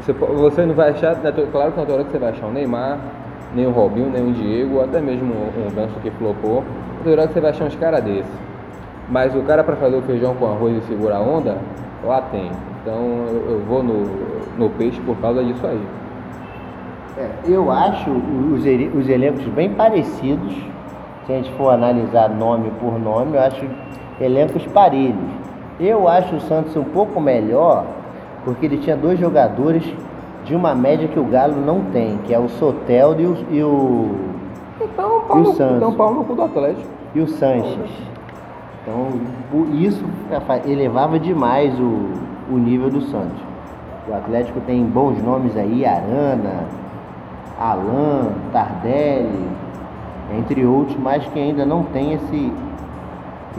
Você, 0.01 0.13
você 0.13 0.65
não 0.65 0.73
vai 0.73 0.91
achar, 0.91 1.17
tua- 1.17 1.47
claro 1.47 1.73
que 1.73 1.81
na 1.85 1.93
hora 1.93 2.05
que 2.05 2.11
você 2.11 2.17
vai 2.17 2.29
achar 2.29 2.47
o 2.47 2.51
Neymar, 2.51 2.97
nem 3.53 3.67
o 3.67 3.71
Robinho, 3.71 4.09
nem 4.09 4.25
o 4.25 4.31
Diego, 4.31 4.81
até 4.81 5.01
mesmo 5.01 5.33
um 5.33 5.75
Ganso 5.75 5.99
que 5.99 6.09
flopou, 6.11 6.63
na 7.03 7.11
hora 7.11 7.27
que 7.27 7.33
você 7.33 7.41
vai 7.41 7.51
achar 7.51 7.65
uns 7.65 7.75
caras 7.75 8.01
desses. 8.01 8.54
Mas 9.09 9.35
o 9.35 9.41
cara 9.43 9.63
pra 9.63 9.75
fazer 9.75 9.95
o 9.95 10.01
feijão 10.01 10.33
com 10.35 10.45
arroz 10.47 10.77
e 10.77 10.87
segurar 10.87 11.17
a 11.17 11.21
onda, 11.21 11.57
lá 12.03 12.21
tem. 12.21 12.49
Então 12.81 12.95
eu, 13.49 13.61
vou 13.67 13.83
no, 13.83 14.03
no 14.57 14.69
peixe 14.71 14.99
por 15.01 15.15
causa 15.17 15.43
disso 15.43 15.65
aí. 15.65 15.81
É, 17.17 17.29
eu 17.45 17.71
acho 17.71 18.09
os, 18.11 18.61
os 18.63 19.09
elencos 19.09 19.45
bem 19.47 19.69
parecidos. 19.73 20.53
Se 21.25 21.33
a 21.33 21.35
gente 21.37 21.51
for 21.53 21.71
analisar 21.71 22.29
nome 22.29 22.71
por 22.79 22.99
nome, 22.99 23.35
eu 23.37 23.41
acho 23.41 23.65
elencos 24.19 24.65
parelhos. 24.67 25.15
Eu 25.79 26.07
acho 26.07 26.35
o 26.35 26.41
Santos 26.41 26.75
um 26.75 26.83
pouco 26.83 27.19
melhor, 27.19 27.85
porque 28.43 28.65
ele 28.65 28.77
tinha 28.77 28.95
dois 28.95 29.19
jogadores 29.19 29.83
de 30.43 30.55
uma 30.55 30.75
média 30.75 31.07
que 31.07 31.19
o 31.19 31.23
Galo 31.25 31.55
não 31.65 31.81
tem, 31.91 32.17
que 32.25 32.33
é 32.33 32.39
o 32.39 32.47
Soteldo 32.47 33.21
e 33.21 33.25
o, 33.25 33.37
e 33.49 33.63
o, 33.63 34.09
Então, 34.81 35.17
E 35.23 35.27
pau 35.27 35.37
o 35.37 35.39
no, 35.41 35.53
Santos? 35.53 35.77
então 35.77 35.93
pau 35.93 36.13
no 36.13 36.23
cu 36.23 36.35
do 36.35 36.43
Atlético. 36.43 36.87
e 37.15 37.19
o 37.21 37.27
Sanches. 37.27 37.89
Então, 38.85 39.07
isso 39.73 40.05
elevava 40.67 41.17
demais 41.17 41.73
o, 41.79 42.11
o 42.51 42.57
nível 42.57 42.87
do 42.91 43.01
Santos. 43.01 43.41
O 44.07 44.13
Atlético 44.13 44.61
tem 44.61 44.85
bons 44.85 45.19
nomes 45.23 45.57
aí, 45.57 45.83
Arana, 45.83 46.65
Alain, 47.59 48.29
Tardelli, 48.53 49.49
entre 50.37 50.63
outros, 50.63 50.95
mas 50.99 51.25
que 51.25 51.39
ainda 51.39 51.65
não 51.65 51.81
tem 51.85 52.13
esse, 52.13 52.53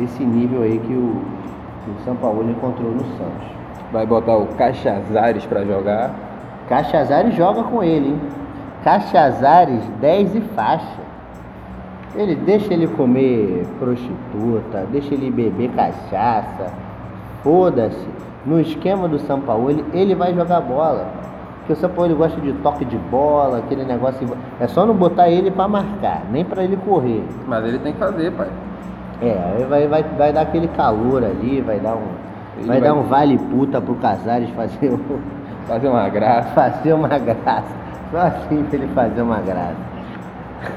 esse 0.01 0.23
nível 0.23 0.63
aí 0.63 0.79
que 0.79 0.93
o, 0.93 1.21
que 1.85 1.91
o 1.91 2.05
São 2.05 2.15
Paulo 2.15 2.49
encontrou 2.49 2.93
no 2.93 3.05
Santos. 3.19 3.49
Vai 3.93 4.07
botar 4.07 4.37
o 4.37 4.47
Cachazares 4.55 5.45
pra 5.47 5.65
jogar. 5.65 6.15
Cachazares 6.69 7.35
joga 7.35 7.65
com 7.65 7.83
ele, 7.83 8.11
hein? 8.11 8.21
Cachazares 8.85 9.83
10 10.01 10.37
e 10.37 10.41
faixa. 10.41 11.06
Ele 12.17 12.35
deixa 12.35 12.73
ele 12.73 12.87
comer 12.87 13.67
prostituta, 13.79 14.87
deixa 14.91 15.13
ele 15.15 15.31
beber 15.31 15.71
cachaça. 15.71 16.73
Foda-se. 17.43 18.07
No 18.45 18.61
esquema 18.61 19.09
do 19.09 19.19
São 19.19 19.41
Paulo, 19.41 19.71
ele, 19.71 19.85
ele 19.93 20.15
vai 20.15 20.33
jogar 20.33 20.61
bola. 20.61 21.07
Porque 21.59 21.73
o 21.73 21.77
São 21.77 21.91
Paulo 21.91 22.15
gosta 22.15 22.41
de 22.41 22.53
toque 22.55 22.85
de 22.85 22.97
bola, 22.97 23.59
aquele 23.59 23.85
negócio. 23.85 24.27
É 24.61 24.67
só 24.69 24.87
não 24.87 24.95
botar 24.95 25.29
ele 25.29 25.51
pra 25.51 25.67
marcar, 25.67 26.23
nem 26.31 26.45
pra 26.45 26.63
ele 26.63 26.77
correr. 26.77 27.25
Mas 27.47 27.65
ele 27.65 27.79
tem 27.81 27.93
que 27.93 27.99
fazer, 27.99 28.31
pai. 28.33 28.49
É, 29.21 29.67
vai, 29.69 29.89
vai, 29.89 30.03
vai 30.17 30.33
dar 30.33 30.43
aquele 30.43 30.69
calor 30.69 31.25
ali, 31.25 31.61
vai 31.61 31.81
dar 31.81 31.95
um. 31.97 32.03
Vai, 32.67 32.67
vai- 32.67 32.81
dar 32.89 32.95
um 32.95 33.03
vale 33.03 33.37
puta 33.37 33.81
pro 33.81 33.95
Casares 33.97 34.49
fazer 34.51 34.93
o 34.93 35.01
Fazer 35.67 35.89
uma 35.89 36.09
graça. 36.09 36.49
fazer 36.51 36.93
uma 36.93 37.09
graça. 37.19 37.65
Só 38.13 38.19
assim 38.19 38.63
pra 38.63 38.79
ele 38.79 38.87
fazer 38.95 39.23
uma 39.23 39.41
graça. 39.41 39.77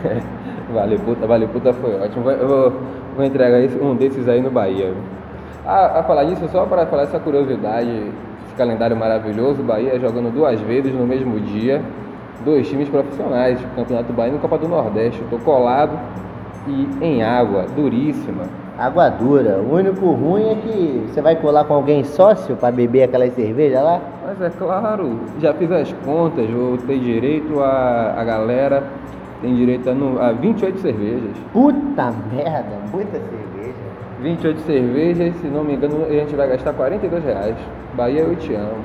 Vale 0.73 0.97
puta, 0.99 1.25
vale 1.25 1.47
puta 1.47 1.73
foi 1.73 1.95
ótimo. 1.99 2.23
Vou- 2.23 2.31
Eu 2.33 2.47
vou, 2.47 2.73
vou 3.15 3.25
entregar 3.25 3.59
esse- 3.59 3.77
um 3.79 3.95
desses 3.95 4.27
aí 4.27 4.41
no 4.41 4.51
Bahia. 4.51 4.93
Ah, 5.65 5.99
a 5.99 6.03
falar 6.03 6.23
disso, 6.25 6.47
só 6.51 6.65
para 6.65 6.85
falar 6.85 7.03
essa 7.03 7.19
curiosidade, 7.19 7.89
esse 8.45 8.55
calendário 8.57 8.95
maravilhoso, 8.95 9.61
o 9.61 9.63
Bahia 9.63 9.99
jogando 9.99 10.31
duas 10.33 10.59
vezes 10.61 10.93
no 10.93 11.05
mesmo 11.05 11.39
dia, 11.39 11.81
dois 12.45 12.67
times 12.69 12.87
profissionais, 12.89 13.59
Campeonato 13.75 14.13
Bahia 14.13 14.35
e 14.35 14.39
Copa 14.39 14.57
do 14.57 14.67
Nordeste. 14.67 15.21
Tô 15.29 15.37
colado 15.39 15.91
e 16.67 16.87
em 17.01 17.23
água, 17.23 17.65
duríssima. 17.75 18.43
Água 18.77 19.09
dura. 19.09 19.57
O 19.57 19.73
único 19.75 20.11
ruim 20.11 20.51
é 20.51 20.55
que 20.55 21.03
você 21.11 21.21
vai 21.21 21.35
colar 21.35 21.65
com 21.65 21.73
alguém 21.73 22.03
sócio 22.03 22.55
pra 22.55 22.71
beber 22.71 23.03
aquelas 23.03 23.33
cervejas 23.33 23.83
lá. 23.83 23.99
Mas 24.25 24.41
é 24.41 24.49
claro, 24.57 25.19
já 25.41 25.53
fiz 25.53 25.69
as 25.71 25.91
contas, 26.05 26.49
vou 26.49 26.77
ter 26.77 26.97
direito 26.97 27.59
a, 27.59 28.13
a 28.17 28.23
galera, 28.23 28.83
tem 29.41 29.55
direito 29.55 29.89
a, 29.89 29.93
nu- 29.93 30.19
a 30.21 30.31
28 30.31 30.79
cervejas. 30.79 31.31
Puta 31.53 32.13
merda, 32.33 32.77
muita 32.91 33.11
cerveja. 33.19 33.73
28 34.21 34.59
cervejas, 34.61 35.35
se 35.37 35.47
não 35.47 35.63
me 35.63 35.75
engano, 35.75 36.05
a 36.05 36.11
gente 36.11 36.35
vai 36.35 36.47
gastar 36.49 36.73
42 36.73 37.23
reais. 37.23 37.55
Bahia, 37.95 38.21
eu 38.21 38.35
te 38.35 38.53
amo. 38.53 38.77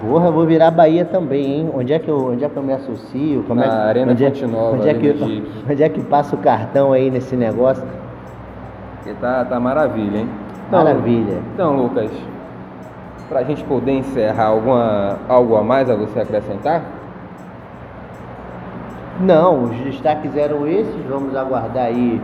Porra, 0.00 0.28
eu 0.28 0.32
vou 0.32 0.46
virar 0.46 0.70
Bahia 0.70 1.04
também, 1.04 1.44
hein? 1.60 1.70
Onde 1.74 1.92
é 1.92 1.98
que 1.98 2.08
eu, 2.08 2.28
onde 2.32 2.42
é 2.42 2.48
que 2.48 2.56
eu 2.56 2.62
me 2.62 2.72
associo? 2.72 3.44
Como 3.46 3.60
é 3.60 3.66
Na 3.66 3.70
que, 3.70 3.78
Arena 3.78 4.12
onde 4.12 4.24
é, 4.24 4.46
Nova, 4.46 4.76
onde 4.76 4.88
é, 4.88 4.94
que, 4.94 5.12
no 5.12 5.26
Jeep. 5.26 5.46
onde 5.70 5.82
é 5.82 5.88
que 5.90 6.00
passa 6.00 6.34
o 6.34 6.38
cartão 6.38 6.92
aí 6.92 7.10
nesse 7.10 7.36
negócio? 7.36 7.84
Porque 8.96 9.12
tá, 9.20 9.44
tá 9.44 9.60
maravilha, 9.60 10.20
hein? 10.20 10.28
Então, 10.68 10.84
Maravilha. 10.84 11.38
Então, 11.52 11.76
Lucas, 11.76 12.10
pra 13.28 13.42
gente 13.42 13.62
poder 13.64 13.92
encerrar, 13.92 14.46
alguma, 14.46 15.18
algo 15.28 15.56
a 15.56 15.62
mais 15.62 15.90
a 15.90 15.94
você 15.96 16.18
acrescentar? 16.20 16.82
Não, 19.20 19.64
os 19.64 19.76
destaques 19.80 20.36
eram 20.36 20.66
esses. 20.66 21.04
Vamos 21.08 21.36
aguardar 21.36 21.84
aí 21.86 22.20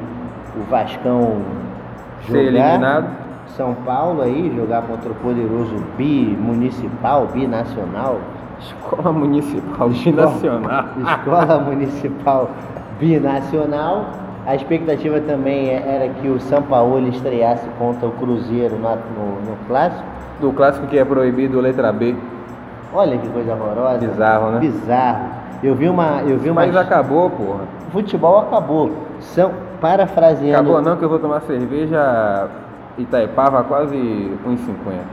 o 0.56 0.70
Vascão 0.70 1.36
Ser 2.26 2.38
eliminado. 2.46 3.06
São 3.56 3.74
Paulo 3.74 4.22
aí, 4.22 4.52
jogar 4.56 4.82
contra 4.82 5.10
o 5.10 5.14
poderoso 5.16 5.76
bi 5.96 6.36
municipal, 6.40 7.26
binacional. 7.32 8.18
Escola 8.58 9.12
Municipal 9.12 9.88
Binacional. 9.90 10.84
Escola 11.06 11.58
Municipal 11.64 12.50
Binacional. 12.98 14.06
A 14.46 14.54
expectativa 14.54 15.20
também 15.20 15.68
é- 15.70 15.82
era 15.86 16.08
que 16.08 16.28
o 16.28 16.40
São 16.40 16.62
Paulo 16.62 17.06
estreasse 17.08 17.66
contra 17.78 18.06
o 18.08 18.12
Cruzeiro 18.12 18.78
na- 18.78 18.96
no, 18.96 19.50
no 19.50 19.56
clássico. 19.68 20.04
Do 20.40 20.52
clássico 20.52 20.86
que 20.86 20.98
é 20.98 21.04
proibido, 21.04 21.60
letra 21.60 21.92
B. 21.92 22.14
Olha 22.94 23.18
que 23.18 23.28
coisa 23.28 23.52
horrorosa. 23.54 23.98
Bizarro, 23.98 24.50
né? 24.52 24.60
Bizarro. 24.60 25.35
Eu 25.62 25.74
vi 25.74 25.88
uma. 25.88 26.22
Eu 26.22 26.38
vi 26.38 26.50
uma. 26.50 26.66
Mas 26.66 26.76
acabou, 26.76 27.30
porra. 27.30 27.64
Futebol 27.90 28.38
acabou. 28.38 28.90
São 29.20 29.52
parafraseando. 29.80 30.70
Acabou 30.70 30.82
não 30.82 30.96
que 30.96 31.04
eu 31.04 31.08
vou 31.08 31.18
tomar 31.18 31.40
cerveja 31.42 32.48
Itaipava 32.98 33.62
quase 33.64 33.96
1,50. 33.96 34.56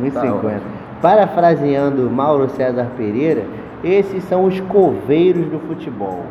1,50. 0.01 0.13
Tá. 0.13 0.59
Parafraseando 1.01 2.09
Mauro 2.09 2.49
César 2.49 2.87
Pereira, 2.95 3.43
esses 3.83 4.23
são 4.23 4.45
os 4.45 4.59
coveiros 4.61 5.47
do 5.47 5.59
futebol. 5.59 6.23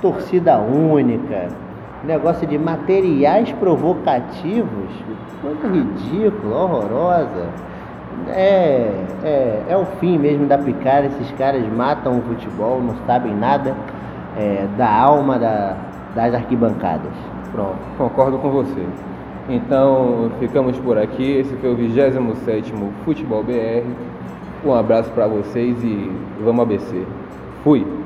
Torcida 0.00 0.58
única, 0.58 1.48
negócio 2.04 2.46
de 2.46 2.56
materiais 2.58 3.50
provocativos, 3.52 4.90
coisa 5.42 5.66
ridícula, 5.66 6.56
horrorosa. 6.56 7.48
É, 8.28 8.90
é, 9.22 9.62
é 9.68 9.76
o 9.76 9.84
fim 9.98 10.18
mesmo 10.18 10.46
da 10.46 10.58
picada, 10.58 11.06
esses 11.06 11.30
caras 11.32 11.62
matam 11.72 12.18
o 12.18 12.22
futebol, 12.22 12.80
não 12.80 12.94
sabem 13.06 13.34
nada. 13.34 13.74
é, 14.36 14.66
da 14.76 14.90
alma 14.90 15.38
da, 15.38 15.76
das 16.14 16.34
arquibancadas. 16.34 17.12
Pronto, 17.52 17.78
concordo 17.96 18.38
com 18.38 18.50
você. 18.50 18.84
Então, 19.48 20.30
ficamos 20.40 20.78
por 20.78 20.98
aqui. 20.98 21.38
Esse 21.38 21.54
foi 21.56 21.72
o 21.72 21.76
27 21.76 22.18
Futebol 23.04 23.42
BR. 23.42 23.86
Um 24.64 24.74
abraço 24.74 25.10
para 25.10 25.26
vocês 25.26 25.76
e 25.84 26.10
vamos 26.42 26.62
ABC. 26.62 27.04
Fui! 27.62 28.03